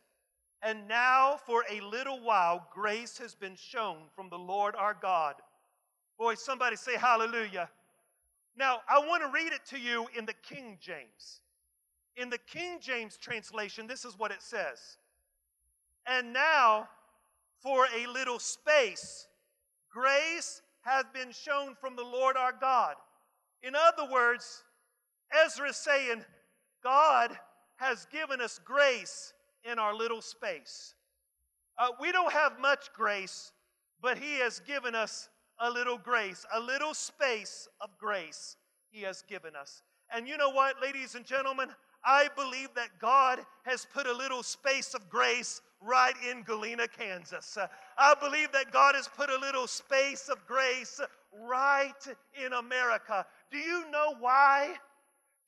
And 0.61 0.87
now, 0.87 1.39
for 1.45 1.63
a 1.69 1.81
little 1.81 2.19
while, 2.19 2.67
grace 2.73 3.17
has 3.19 3.35
been 3.35 3.55
shown 3.55 3.97
from 4.15 4.29
the 4.29 4.37
Lord 4.37 4.75
our 4.75 4.95
God 4.99 5.35
Boy, 6.17 6.35
somebody 6.35 6.75
say 6.75 6.97
hallelujah. 6.97 7.69
Now, 8.57 8.79
I 8.89 8.99
want 8.99 9.21
to 9.21 9.29
read 9.29 9.53
it 9.53 9.65
to 9.69 9.79
you 9.79 10.07
in 10.17 10.25
the 10.25 10.33
King 10.33 10.77
James. 10.81 11.41
In 12.15 12.31
the 12.31 12.39
King 12.39 12.79
James 12.81 13.17
translation, 13.17 13.85
this 13.85 14.03
is 14.03 14.17
what 14.17 14.31
it 14.31 14.41
says. 14.41 14.97
And 16.07 16.33
now, 16.33 16.89
for 17.61 17.85
a 17.95 18.07
little 18.11 18.39
space, 18.39 19.27
grace 19.91 20.63
has 20.81 21.05
been 21.13 21.31
shown 21.31 21.75
from 21.79 21.95
the 21.95 22.03
Lord 22.03 22.35
our 22.35 22.53
God. 22.59 22.95
In 23.61 23.73
other 23.75 24.11
words, 24.11 24.63
Ezra 25.45 25.69
is 25.69 25.77
saying, 25.77 26.23
God 26.83 27.37
has 27.75 28.07
given 28.11 28.41
us 28.41 28.59
grace 28.63 29.33
in 29.69 29.77
our 29.77 29.93
little 29.93 30.21
space. 30.21 30.95
Uh, 31.77 31.89
we 32.01 32.11
don't 32.11 32.31
have 32.31 32.59
much 32.59 32.91
grace, 32.93 33.51
but 34.01 34.17
He 34.17 34.39
has 34.39 34.59
given 34.61 34.95
us 34.95 35.29
a 35.59 35.69
little 35.69 35.97
grace, 35.97 36.45
a 36.53 36.59
little 36.59 36.93
space 36.93 37.67
of 37.81 37.89
grace 37.97 38.55
He 38.91 39.01
has 39.01 39.23
given 39.23 39.55
us. 39.55 39.81
And 40.13 40.27
you 40.27 40.37
know 40.37 40.49
what, 40.49 40.81
ladies 40.81 41.15
and 41.15 41.25
gentlemen? 41.25 41.69
I 42.05 42.29
believe 42.35 42.69
that 42.75 42.99
God 42.99 43.39
has 43.63 43.85
put 43.93 44.07
a 44.07 44.13
little 44.13 44.43
space 44.43 44.93
of 44.93 45.09
grace 45.09 45.61
right 45.81 46.13
in 46.29 46.43
Galena, 46.43 46.87
Kansas. 46.87 47.57
I 47.97 48.13
believe 48.21 48.51
that 48.53 48.71
God 48.71 48.95
has 48.95 49.07
put 49.09 49.29
a 49.29 49.37
little 49.37 49.67
space 49.67 50.29
of 50.29 50.45
grace 50.47 51.01
right 51.47 52.07
in 52.43 52.53
America. 52.53 53.25
Do 53.51 53.57
you 53.57 53.89
know 53.91 54.15
why? 54.19 54.75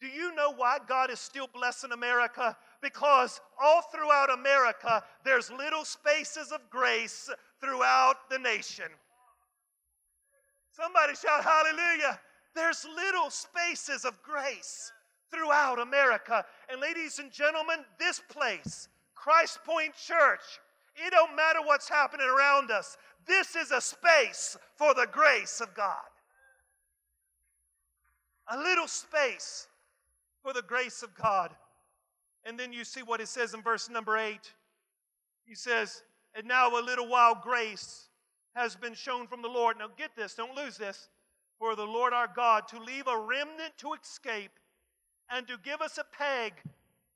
Do 0.02 0.08
you 0.08 0.34
know 0.36 0.54
why 0.54 0.78
God 0.88 1.12
is 1.12 1.19
still 1.19 1.48
blessing 1.54 1.91
America? 1.91 2.58
Because 2.82 3.41
all 3.62 3.82
throughout 3.82 4.32
America, 4.34 5.04
there's 5.24 5.52
little 5.52 5.86
spaces 5.86 6.52
of 6.52 6.62
grace 6.69 7.30
throughout 7.62 8.30
the 8.30 8.39
nation. 8.39 8.86
Somebody 10.80 11.13
shout 11.15 11.44
hallelujah. 11.44 12.20
There's 12.56 12.86
little 12.96 13.30
spaces 13.30 14.06
of 14.06 14.22
grace 14.24 14.92
throughout 15.30 15.80
America. 15.80 16.46
And 16.72 16.80
ladies 16.80 17.20
and 17.20 17.32
gentlemen, 17.32 17.80
this 18.00 18.22
place, 18.30 18.88
Christ 19.13 19.60
Point 19.65 19.94
Church, 19.96 20.60
it 20.96 21.12
don't 21.12 21.36
matter 21.36 21.60
what's 21.63 21.89
happening 21.89 22.28
around 22.28 22.72
us. 22.72 22.98
This 23.28 23.56
is 23.56 23.72
a 23.72 23.82
space 23.82 24.58
for 24.76 24.94
the 24.94 25.08
grace 25.12 25.60
of 25.60 25.74
God. 25.74 25.96
A 28.48 28.58
little 28.58 28.88
space 28.88 29.68
for 30.42 30.54
the 30.54 30.62
grace 30.62 31.04
of 31.04 31.13
God. 31.13 31.52
And 32.46 32.58
then 32.58 32.72
you 32.72 32.86
see 32.86 33.04
what 33.04 33.20
it 33.20 33.28
says 33.28 33.54
in 33.54 33.62
verse 33.62 33.89
number 33.89 34.18
8. 34.18 34.39
He 35.46 35.56
says, 35.56 36.04
And 36.34 36.48
now 36.48 36.80
a 36.80 36.82
little 36.82 37.08
while 37.08 37.36
grace 37.36 38.09
has 38.56 38.76
been 38.76 38.94
shown 38.94 39.28
from 39.28 39.42
the 39.42 39.48
Lord. 39.48 39.78
Now, 39.78 39.88
get 39.98 40.16
this, 40.16 40.34
don't 40.34 40.56
lose 40.56 40.78
this. 40.78 41.10
for 41.58 41.76
the 41.76 41.84
Lord 41.84 42.14
our 42.14 42.30
God 42.34 42.70
to 42.70 42.80
leave 42.80 43.08
a 43.08 43.18
remnant 43.18 43.74
to 43.80 43.94
escape 43.94 44.58
and 45.30 45.46
to 45.48 45.58
give 45.64 45.82
us 45.82 45.98
a 45.98 46.06
peg. 46.18 46.54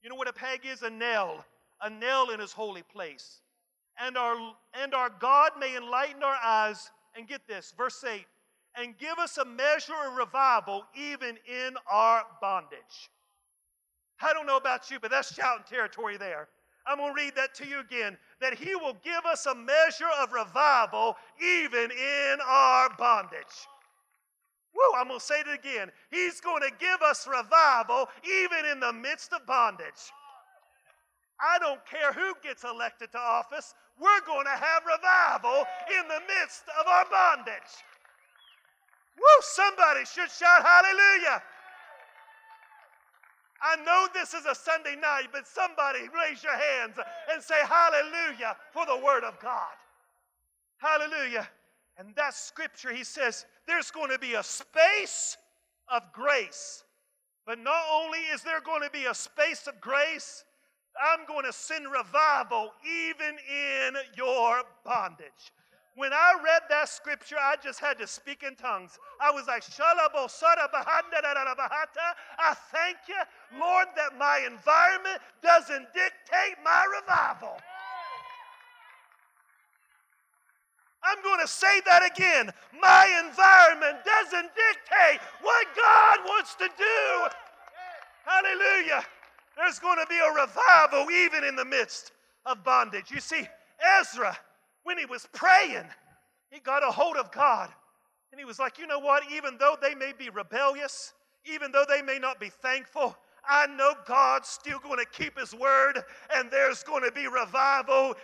You 0.01 0.09
know 0.09 0.15
what 0.15 0.27
a 0.27 0.33
peg 0.33 0.65
is? 0.65 0.81
A 0.81 0.89
nail. 0.89 1.45
A 1.81 1.89
nail 1.89 2.29
in 2.29 2.41
his 2.41 2.51
holy 2.51 2.83
place. 2.83 3.39
And 3.97 4.17
our, 4.17 4.35
and 4.73 4.93
our 4.93 5.09
God 5.09 5.51
may 5.57 5.77
enlighten 5.77 6.23
our 6.23 6.37
eyes. 6.43 6.91
And 7.15 7.27
get 7.27 7.47
this, 7.47 7.73
verse 7.77 8.03
8 8.03 8.25
and 8.75 8.97
give 8.97 9.19
us 9.19 9.37
a 9.37 9.45
measure 9.45 9.93
of 10.07 10.15
revival 10.15 10.83
even 10.95 11.37
in 11.47 11.75
our 11.91 12.23
bondage. 12.41 13.09
I 14.21 14.33
don't 14.33 14.47
know 14.47 14.57
about 14.57 14.89
you, 14.89 14.99
but 14.99 15.11
that's 15.11 15.33
shouting 15.33 15.65
territory 15.69 16.17
there. 16.17 16.47
I'm 16.85 16.97
going 16.97 17.15
to 17.15 17.21
read 17.21 17.35
that 17.35 17.55
to 17.55 17.67
you 17.67 17.79
again 17.79 18.17
that 18.41 18.55
He 18.55 18.75
will 18.75 18.97
give 19.03 19.25
us 19.25 19.45
a 19.45 19.55
measure 19.55 20.09
of 20.21 20.33
revival 20.33 21.15
even 21.41 21.91
in 21.91 22.37
our 22.45 22.89
bondage. 22.97 23.67
Woo, 24.75 24.97
I'm 24.97 25.07
going 25.07 25.19
to 25.19 25.25
say 25.25 25.39
it 25.39 25.53
again. 25.53 25.91
He's 26.09 26.41
going 26.41 26.63
to 26.63 26.71
give 26.79 27.01
us 27.01 27.27
revival 27.27 28.09
even 28.25 28.65
in 28.71 28.79
the 28.79 28.91
midst 28.91 29.31
of 29.33 29.45
bondage. 29.45 30.11
I 31.39 31.59
don't 31.59 31.85
care 31.85 32.11
who 32.13 32.33
gets 32.41 32.63
elected 32.63 33.11
to 33.11 33.19
office, 33.19 33.73
we're 33.99 34.25
going 34.25 34.45
to 34.45 34.57
have 34.57 34.83
revival 34.85 35.65
in 35.91 36.07
the 36.07 36.21
midst 36.25 36.63
of 36.79 36.87
our 36.87 37.05
bondage. 37.09 37.73
Woo, 39.17 39.39
somebody 39.41 40.05
should 40.05 40.31
shout 40.31 40.65
hallelujah. 40.65 41.43
I 43.63 43.77
know 43.77 44.07
this 44.13 44.33
is 44.33 44.45
a 44.45 44.53
Sunday 44.53 44.95
night, 44.95 45.27
but 45.31 45.47
somebody 45.47 45.99
raise 46.01 46.43
your 46.43 46.57
hands 46.57 46.97
and 47.31 47.41
say 47.41 47.55
hallelujah 47.65 48.57
for 48.71 48.85
the 48.85 48.97
word 48.97 49.23
of 49.23 49.39
God. 49.39 49.71
Hallelujah. 50.77 51.47
And 51.97 52.13
that 52.15 52.33
scripture, 52.33 52.93
he 52.93 53.05
says, 53.05 53.45
there's 53.65 53.89
going 53.89 54.09
to 54.09 54.19
be 54.19 54.33
a 54.33 54.43
space 54.43 55.37
of 55.87 56.01
grace. 56.11 56.83
But 57.45 57.59
not 57.59 57.83
only 57.91 58.19
is 58.33 58.41
there 58.41 58.59
going 58.59 58.81
to 58.81 58.89
be 58.89 59.05
a 59.05 59.13
space 59.13 59.67
of 59.67 59.79
grace, 59.79 60.43
I'm 61.01 61.25
going 61.25 61.45
to 61.45 61.53
send 61.53 61.85
revival 61.91 62.73
even 62.85 63.35
in 63.49 63.95
your 64.15 64.63
bondage. 64.83 65.53
When 65.95 66.11
I 66.11 66.33
read 66.43 66.63
that 66.69 66.89
scripture, 66.89 67.35
I 67.39 67.55
just 67.61 67.79
had 67.79 67.99
to 67.99 68.07
speak 68.07 68.41
in 68.41 68.55
tongues. 68.55 68.97
I 69.21 69.29
was 69.29 69.45
like, 69.45 69.63
"Shalabosara 69.63 70.71
bahanda 70.73 71.21
darabahata." 71.21 72.15
I 72.39 72.55
thank 72.71 72.97
you, 73.07 73.21
Lord, 73.59 73.87
that 73.95 74.17
my 74.17 74.39
environment 74.39 75.21
doesn't 75.43 75.93
dictate 75.93 76.57
my 76.63 76.83
revival. 76.99 77.59
I'm 81.03 81.21
going 81.21 81.41
to 81.41 81.47
say 81.47 81.81
that 81.85 82.09
again. 82.09 82.51
My 82.81 83.05
environment 83.27 84.03
doesn't 84.05 84.49
dictate 84.55 85.21
what 85.41 85.67
God 85.75 86.19
wants 86.25 86.55
to 86.55 86.69
do. 86.77 87.27
Hallelujah. 88.25 89.05
There's 89.57 89.79
going 89.79 89.99
to 89.99 90.07
be 90.07 90.17
a 90.17 90.31
revival 90.31 91.11
even 91.11 91.43
in 91.43 91.55
the 91.55 91.65
midst 91.65 92.13
of 92.45 92.63
bondage. 92.63 93.11
You 93.11 93.19
see, 93.19 93.47
Ezra 93.99 94.35
when 94.83 94.97
he 94.97 95.05
was 95.05 95.27
praying, 95.33 95.85
he 96.49 96.59
got 96.59 96.83
a 96.87 96.91
hold 96.91 97.17
of 97.17 97.31
God. 97.31 97.69
And 98.31 98.39
he 98.39 98.45
was 98.45 98.59
like, 98.59 98.79
you 98.79 98.87
know 98.87 98.99
what? 98.99 99.23
Even 99.31 99.57
though 99.59 99.75
they 99.81 99.95
may 99.95 100.11
be 100.17 100.29
rebellious, 100.29 101.13
even 101.45 101.71
though 101.71 101.85
they 101.87 102.01
may 102.01 102.19
not 102.19 102.39
be 102.39 102.49
thankful, 102.49 103.15
I 103.47 103.67
know 103.67 103.93
God's 104.05 104.47
still 104.47 104.79
going 104.79 104.99
to 104.99 105.05
keep 105.05 105.37
His 105.37 105.53
word, 105.53 105.99
and 106.33 106.49
there's 106.49 106.81
going 106.83 107.03
to 107.03 107.11
be 107.11 107.27
revival 107.27 108.15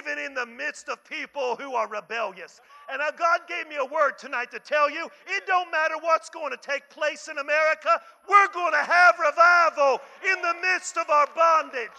even 0.00 0.18
in 0.18 0.34
the 0.34 0.46
midst 0.46 0.88
of 0.88 1.04
people 1.04 1.56
who 1.56 1.74
are 1.74 1.88
rebellious. 1.88 2.60
And 2.90 3.00
God 3.16 3.40
gave 3.48 3.68
me 3.68 3.76
a 3.76 3.84
word 3.84 4.18
tonight 4.18 4.50
to 4.50 4.58
tell 4.58 4.90
you 4.90 5.08
it 5.28 5.46
don't 5.46 5.70
matter 5.70 5.94
what's 6.00 6.28
going 6.28 6.50
to 6.50 6.58
take 6.60 6.88
place 6.90 7.28
in 7.28 7.38
America, 7.38 8.00
we're 8.28 8.52
going 8.52 8.72
to 8.72 8.78
have 8.78 9.14
revival 9.18 10.00
in 10.24 10.42
the 10.42 10.54
midst 10.60 10.96
of 10.96 11.08
our 11.08 11.28
bondage. 11.34 11.90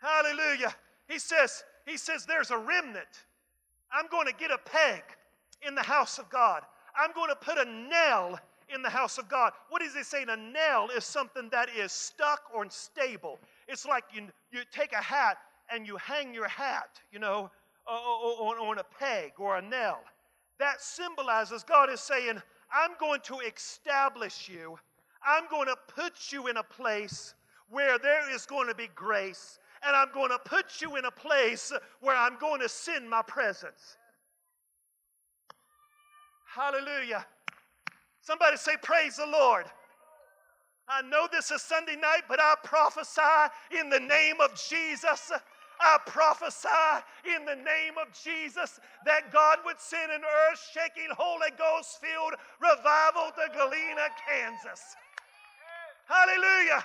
Hallelujah. 0.00 0.74
He 1.12 1.18
says, 1.18 1.62
he 1.84 1.98
says, 1.98 2.24
there's 2.24 2.50
a 2.50 2.56
remnant. 2.56 3.26
I'm 3.92 4.06
going 4.10 4.26
to 4.26 4.32
get 4.32 4.50
a 4.50 4.56
peg 4.56 5.02
in 5.66 5.74
the 5.74 5.82
house 5.82 6.18
of 6.18 6.30
God. 6.30 6.62
I'm 6.96 7.12
going 7.12 7.28
to 7.28 7.36
put 7.36 7.58
a 7.58 7.70
nail 7.70 8.38
in 8.74 8.80
the 8.80 8.88
house 8.88 9.18
of 9.18 9.28
God. 9.28 9.52
What 9.68 9.82
is 9.82 9.94
he 9.94 10.02
saying? 10.04 10.30
A 10.30 10.36
nail 10.36 10.88
is 10.96 11.04
something 11.04 11.50
that 11.52 11.68
is 11.76 11.92
stuck 11.92 12.44
or 12.54 12.62
unstable. 12.62 13.38
It's 13.68 13.84
like 13.84 14.04
you, 14.14 14.22
you 14.50 14.60
take 14.72 14.94
a 14.94 15.02
hat 15.02 15.36
and 15.70 15.86
you 15.86 15.98
hang 15.98 16.32
your 16.32 16.48
hat, 16.48 16.98
you 17.12 17.18
know, 17.18 17.50
on, 17.86 18.56
on 18.56 18.78
a 18.78 18.84
peg 18.98 19.32
or 19.38 19.58
a 19.58 19.62
nail. 19.62 19.98
That 20.58 20.80
symbolizes 20.80 21.62
God 21.62 21.90
is 21.90 22.00
saying, 22.00 22.40
I'm 22.72 22.92
going 22.98 23.20
to 23.24 23.40
establish 23.40 24.48
you. 24.48 24.78
I'm 25.22 25.44
going 25.50 25.66
to 25.66 25.76
put 25.94 26.32
you 26.32 26.46
in 26.46 26.56
a 26.56 26.62
place 26.62 27.34
where 27.68 27.98
there 27.98 28.34
is 28.34 28.46
going 28.46 28.68
to 28.68 28.74
be 28.74 28.88
grace 28.94 29.58
and 29.84 29.96
I'm 29.96 30.12
going 30.12 30.30
to 30.30 30.38
put 30.38 30.80
you 30.80 30.96
in 30.96 31.04
a 31.04 31.10
place 31.10 31.72
where 32.00 32.16
I'm 32.16 32.38
going 32.38 32.60
to 32.60 32.68
send 32.68 33.08
my 33.08 33.22
presence. 33.22 33.96
Hallelujah. 36.54 37.26
Somebody 38.20 38.56
say, 38.56 38.72
Praise 38.82 39.16
the 39.16 39.26
Lord. 39.26 39.66
I 40.88 41.00
know 41.02 41.26
this 41.30 41.50
is 41.50 41.62
Sunday 41.62 41.96
night, 41.96 42.22
but 42.28 42.40
I 42.40 42.54
prophesy 42.64 43.20
in 43.80 43.88
the 43.88 44.00
name 44.00 44.36
of 44.40 44.54
Jesus. 44.54 45.32
I 45.80 45.98
prophesy 46.06 46.68
in 47.24 47.44
the 47.44 47.56
name 47.56 47.94
of 48.00 48.12
Jesus 48.12 48.78
that 49.04 49.32
God 49.32 49.58
would 49.64 49.80
send 49.80 50.12
an 50.12 50.22
earth 50.22 50.70
shaking, 50.72 51.08
Holy 51.16 51.50
Ghost 51.58 51.98
filled 52.00 52.34
revival 52.60 53.32
to 53.34 53.56
Galena, 53.56 54.06
Kansas. 54.28 54.82
Hallelujah. 56.06 56.84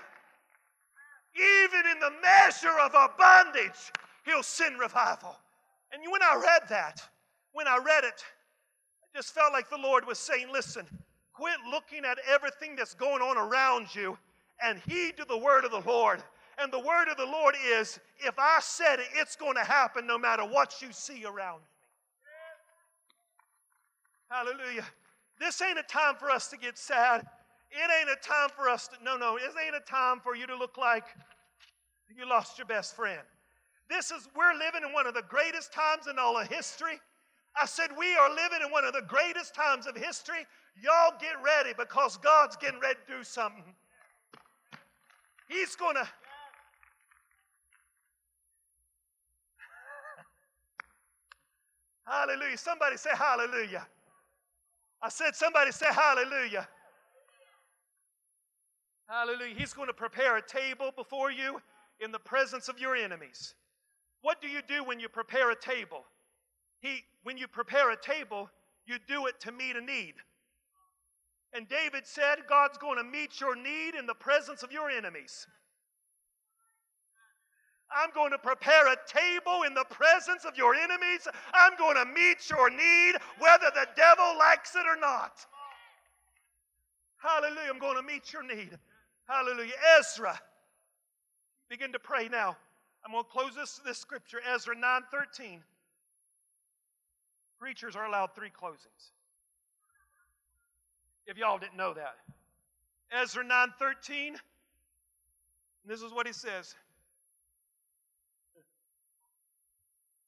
Even 1.38 1.86
in 1.92 2.00
the 2.00 2.12
measure 2.22 2.80
of 2.84 2.96
our 2.96 3.12
bondage, 3.18 3.92
He'll 4.26 4.44
send 4.44 4.80
revival. 4.80 5.36
And 5.92 6.02
when 6.12 6.22
I 6.22 6.36
read 6.36 6.68
that, 6.70 7.02
when 7.54 7.68
I 7.68 7.78
read 7.78 8.04
it, 8.04 8.24
I 9.04 9.18
just 9.18 9.34
felt 9.34 9.54
like 9.54 9.70
the 9.70 9.78
Lord 9.78 10.06
was 10.06 10.20
saying, 10.20 10.48
listen, 10.52 10.86
quit 11.34 11.56
looking 11.70 12.04
at 12.04 12.18
everything 12.28 12.76
that's 12.76 12.94
going 12.94 13.22
on 13.22 13.38
around 13.38 13.96
you 13.96 14.18
and 14.62 14.80
heed 14.88 15.18
to 15.18 15.26
the 15.26 15.38
word 15.38 15.64
of 15.64 15.72
the 15.72 15.82
Lord. 15.90 16.22
And 16.60 16.74
the 16.74 16.80
word 16.80 17.08
of 17.08 17.18
the 17.18 17.26
Lord 17.26 17.56
is 17.66 18.00
if 18.20 18.34
I 18.38 18.60
said 18.62 19.00
it, 19.00 19.08
it's 19.16 19.36
going 19.36 19.56
to 19.56 19.64
happen 19.64 20.08
no 20.08 20.18
matter 20.18 20.44
what 20.44 20.82
you 20.82 20.90
see 20.92 21.24
around 21.24 21.60
me. 21.60 21.68
Hallelujah. 24.30 24.86
This 25.40 25.62
ain't 25.62 25.80
a 25.80 25.84
time 25.84 26.16
for 26.16 26.30
us 26.30 26.48
to 26.50 26.58
get 26.58 26.78
sad. 26.78 27.26
It 27.72 27.92
ain't 28.00 28.10
a 28.10 28.28
time 28.28 28.50
for 28.56 28.70
us 28.70 28.88
to, 28.90 28.96
no, 29.04 29.18
no, 29.18 29.38
this 29.38 29.54
ain't 29.64 29.76
a 29.76 29.80
time 29.80 30.20
for 30.20 30.36
you 30.36 30.48
to 30.48 30.56
look 30.56 30.78
like 30.78 31.06
you 32.16 32.28
lost 32.28 32.58
your 32.58 32.68
best 32.68 32.96
friend. 32.96 33.22
This 33.90 34.12
is, 34.12 34.28
we're 34.36 34.54
living 34.54 34.84
in 34.88 34.94
one 34.94 35.08
of 35.08 35.14
the 35.14 35.24
greatest 35.24 35.74
times 35.74 36.08
in 36.08 36.18
all 36.20 36.38
of 36.38 36.48
history. 36.48 37.00
I 37.60 37.66
said, 37.66 37.90
we 37.98 38.16
are 38.16 38.30
living 38.30 38.60
in 38.66 38.72
one 38.72 38.86
of 38.86 38.94
the 38.94 39.02
greatest 39.02 39.56
times 39.56 39.88
of 39.88 39.96
history. 39.96 40.46
Y'all 40.82 41.14
get 41.20 41.36
ready 41.44 41.74
because 41.78 42.18
God's 42.18 42.56
getting 42.56 42.80
ready 42.80 43.00
to 43.08 43.18
do 43.18 43.24
something. 43.24 43.64
He's 45.50 45.76
going 45.76 45.96
to. 46.02 46.08
Hallelujah. 52.06 52.58
Somebody 52.58 52.96
say 52.98 53.10
hallelujah. 53.14 53.86
I 55.02 55.10
said, 55.10 55.36
somebody 55.36 55.72
say 55.72 55.88
hallelujah. 55.92 56.68
Hallelujah. 59.08 59.56
He's 59.58 59.74
going 59.74 59.88
to 59.88 59.94
prepare 59.94 60.38
a 60.38 60.42
table 60.42 60.92
before 60.96 61.32
you 61.32 61.62
in 62.00 62.12
the 62.12 62.20
presence 62.20 62.68
of 62.68 62.80
your 62.80 62.96
enemies. 62.96 63.56
What 64.22 64.42
do 64.42 64.48
you 64.48 64.62
do 64.68 64.84
when 64.84 65.00
you 65.00 65.08
prepare 65.08 65.52
a 65.52 65.56
table? 65.56 66.04
He, 66.82 67.04
when 67.24 67.38
you 67.38 67.48
prepare 67.48 67.92
a 67.92 67.98
table, 67.98 68.50
you 68.86 68.98
do 69.08 69.28
it 69.28 69.40
to 69.42 69.52
meet 69.52 69.76
a 69.76 69.82
need. 69.82 70.16
And 71.54 71.68
David 71.70 72.06
said, 72.06 72.40
God's 72.50 72.78
going 72.78 72.98
to 72.98 73.04
meet 73.04 73.40
your 73.40 73.56
need 73.56 73.96
in 73.98 74.06
the 74.06 74.14
presence 74.14 74.64
of 74.64 74.72
your 74.72 74.90
enemies. 74.90 75.48
I'm 77.90 78.10
going 78.14 78.32
to 78.32 78.38
prepare 78.38 78.92
a 78.92 78.98
table 79.08 79.64
in 79.66 79.74
the 79.74 79.86
presence 79.90 80.44
of 80.44 80.58
your 80.58 80.76
enemies. 80.76 81.26
I'm 81.54 81.78
going 81.78 81.96
to 81.96 82.06
meet 82.06 82.50
your 82.50 82.70
need, 82.70 83.14
whether 83.40 83.72
the 83.74 83.88
devil 83.96 84.38
likes 84.38 84.76
it 84.76 84.86
or 84.86 85.00
not. 85.00 85.46
Hallelujah. 87.18 87.72
I'm 87.74 87.80
going 87.80 87.96
to 87.96 88.04
meet 88.04 88.34
your 88.34 88.44
need. 88.44 88.78
Hallelujah. 89.28 89.74
Ezra. 90.00 90.40
Begin 91.70 91.92
to 91.92 92.00
pray 92.00 92.30
now. 92.30 92.56
I'm 93.06 93.12
going 93.12 93.24
to 93.24 93.30
close 93.30 93.56
this, 93.56 93.80
this 93.86 93.98
scripture, 93.98 94.40
Ezra 94.54 94.76
9:13. 94.76 95.60
Preachers 97.60 97.96
are 97.96 98.06
allowed 98.06 98.36
three 98.36 98.50
closings. 98.50 99.12
If 101.26 101.38
y'all 101.38 101.58
didn't 101.58 101.78
know 101.78 101.94
that. 101.94 102.16
Ezra 103.12 103.44
9:13. 103.44 104.28
and 104.30 104.40
This 105.86 106.02
is 106.02 106.14
what 106.14 106.28
he 106.28 106.34
says. 106.34 106.76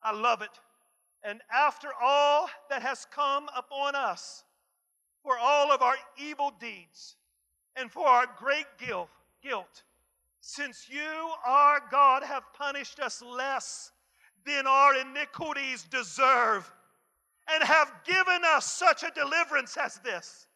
I 0.01 0.13
love 0.13 0.41
it. 0.41 0.59
And 1.23 1.41
after 1.53 1.89
all 2.01 2.49
that 2.69 2.81
has 2.81 3.05
come 3.11 3.49
upon 3.55 3.95
us, 3.95 4.43
for 5.23 5.37
all 5.37 5.71
of 5.71 5.81
our 5.81 5.95
evil 6.17 6.53
deeds, 6.59 7.17
and 7.79 7.91
for 7.91 8.05
our 8.05 8.27
great 8.37 8.65
guilt, 8.77 9.09
guilt, 9.41 9.83
since 10.41 10.87
you, 10.89 11.31
our 11.45 11.81
God, 11.91 12.23
have 12.23 12.43
punished 12.53 12.99
us 12.99 13.21
less 13.21 13.91
than 14.45 14.67
our 14.67 14.95
iniquities 14.95 15.83
deserve, 15.83 16.71
and 17.51 17.63
have 17.63 17.91
given 18.05 18.41
us 18.45 18.65
such 18.65 19.03
a 19.03 19.11
deliverance 19.11 19.77
as 19.77 19.95
this. 20.03 20.47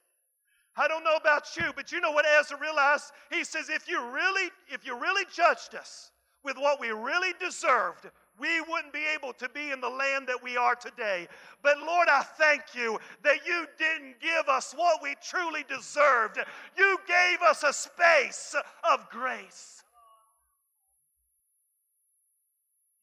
I 0.75 0.87
don't 0.87 1.03
know 1.03 1.15
about 1.15 1.55
you, 1.55 1.71
but 1.75 1.91
you 1.91 2.01
know 2.01 2.11
what 2.11 2.25
Ezra 2.39 2.57
realized? 2.59 3.11
He 3.31 3.43
says, 3.43 3.69
if 3.69 3.87
you 3.87 4.03
really, 4.11 4.49
if 4.69 4.85
you 4.85 4.99
really 4.99 5.23
judged 5.33 5.75
us 5.75 6.11
with 6.43 6.57
what 6.57 6.79
we 6.79 6.89
really 6.89 7.33
deserved, 7.39 8.09
we 8.39 8.61
wouldn't 8.61 8.93
be 8.93 9.03
able 9.15 9.33
to 9.33 9.49
be 9.49 9.71
in 9.71 9.79
the 9.79 9.89
land 9.89 10.27
that 10.27 10.41
we 10.43 10.57
are 10.57 10.75
today. 10.75 11.27
But 11.61 11.77
Lord, 11.79 12.07
I 12.09 12.23
thank 12.23 12.61
you 12.73 12.99
that 13.23 13.45
you 13.45 13.65
didn't 13.77 14.19
give 14.19 14.49
us 14.49 14.73
what 14.75 15.03
we 15.03 15.15
truly 15.21 15.63
deserved. 15.69 16.39
You 16.77 16.97
gave 17.07 17.41
us 17.47 17.63
a 17.63 17.71
space 17.71 18.55
of 18.91 19.07
grace. 19.09 19.83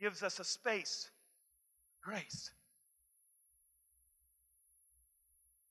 Gives 0.00 0.22
us 0.22 0.40
a 0.40 0.44
space. 0.44 1.10
Grace. 2.02 2.50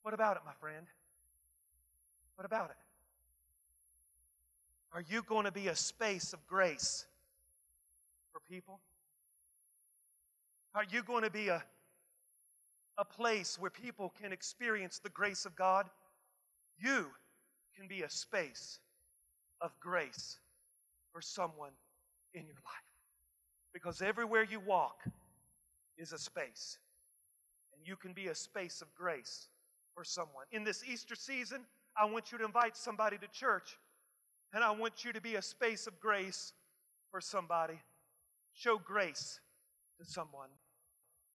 What 0.03 0.13
about 0.13 0.37
it, 0.37 0.43
my 0.45 0.53
friend? 0.53 0.85
What 2.35 2.45
about 2.45 2.69
it? 2.69 2.77
Are 4.93 5.01
you 5.01 5.21
going 5.23 5.45
to 5.45 5.51
be 5.51 5.67
a 5.67 5.75
space 5.75 6.33
of 6.33 6.45
grace 6.47 7.05
for 8.31 8.39
people? 8.49 8.79
Are 10.75 10.85
you 10.89 11.01
going 11.01 11.23
to 11.23 11.31
be 11.31 11.47
a, 11.47 11.63
a 12.97 13.05
place 13.05 13.57
where 13.59 13.71
people 13.71 14.13
can 14.21 14.31
experience 14.31 14.99
the 14.99 15.09
grace 15.09 15.45
of 15.45 15.55
God? 15.55 15.89
You 16.77 17.07
can 17.75 17.87
be 17.87 18.03
a 18.03 18.09
space 18.09 18.79
of 19.61 19.71
grace 19.79 20.37
for 21.11 21.21
someone 21.21 21.71
in 22.33 22.45
your 22.45 22.55
life. 22.55 22.89
Because 23.73 24.01
everywhere 24.01 24.43
you 24.43 24.59
walk 24.59 25.01
is 25.97 26.13
a 26.13 26.17
space. 26.17 26.77
And 27.75 27.87
you 27.87 27.95
can 27.95 28.13
be 28.13 28.27
a 28.27 28.35
space 28.35 28.81
of 28.81 28.93
grace 28.95 29.47
for 29.95 30.03
someone. 30.03 30.45
In 30.51 30.63
this 30.63 30.83
Easter 30.87 31.15
season, 31.15 31.61
I 31.97 32.05
want 32.05 32.31
you 32.31 32.37
to 32.37 32.45
invite 32.45 32.77
somebody 32.77 33.17
to 33.17 33.27
church. 33.27 33.77
And 34.53 34.63
I 34.63 34.71
want 34.71 35.03
you 35.03 35.13
to 35.13 35.21
be 35.21 35.35
a 35.35 35.41
space 35.41 35.87
of 35.87 35.99
grace 35.99 36.53
for 37.11 37.21
somebody. 37.21 37.79
Show 38.53 38.77
grace 38.77 39.39
someone. 40.07 40.49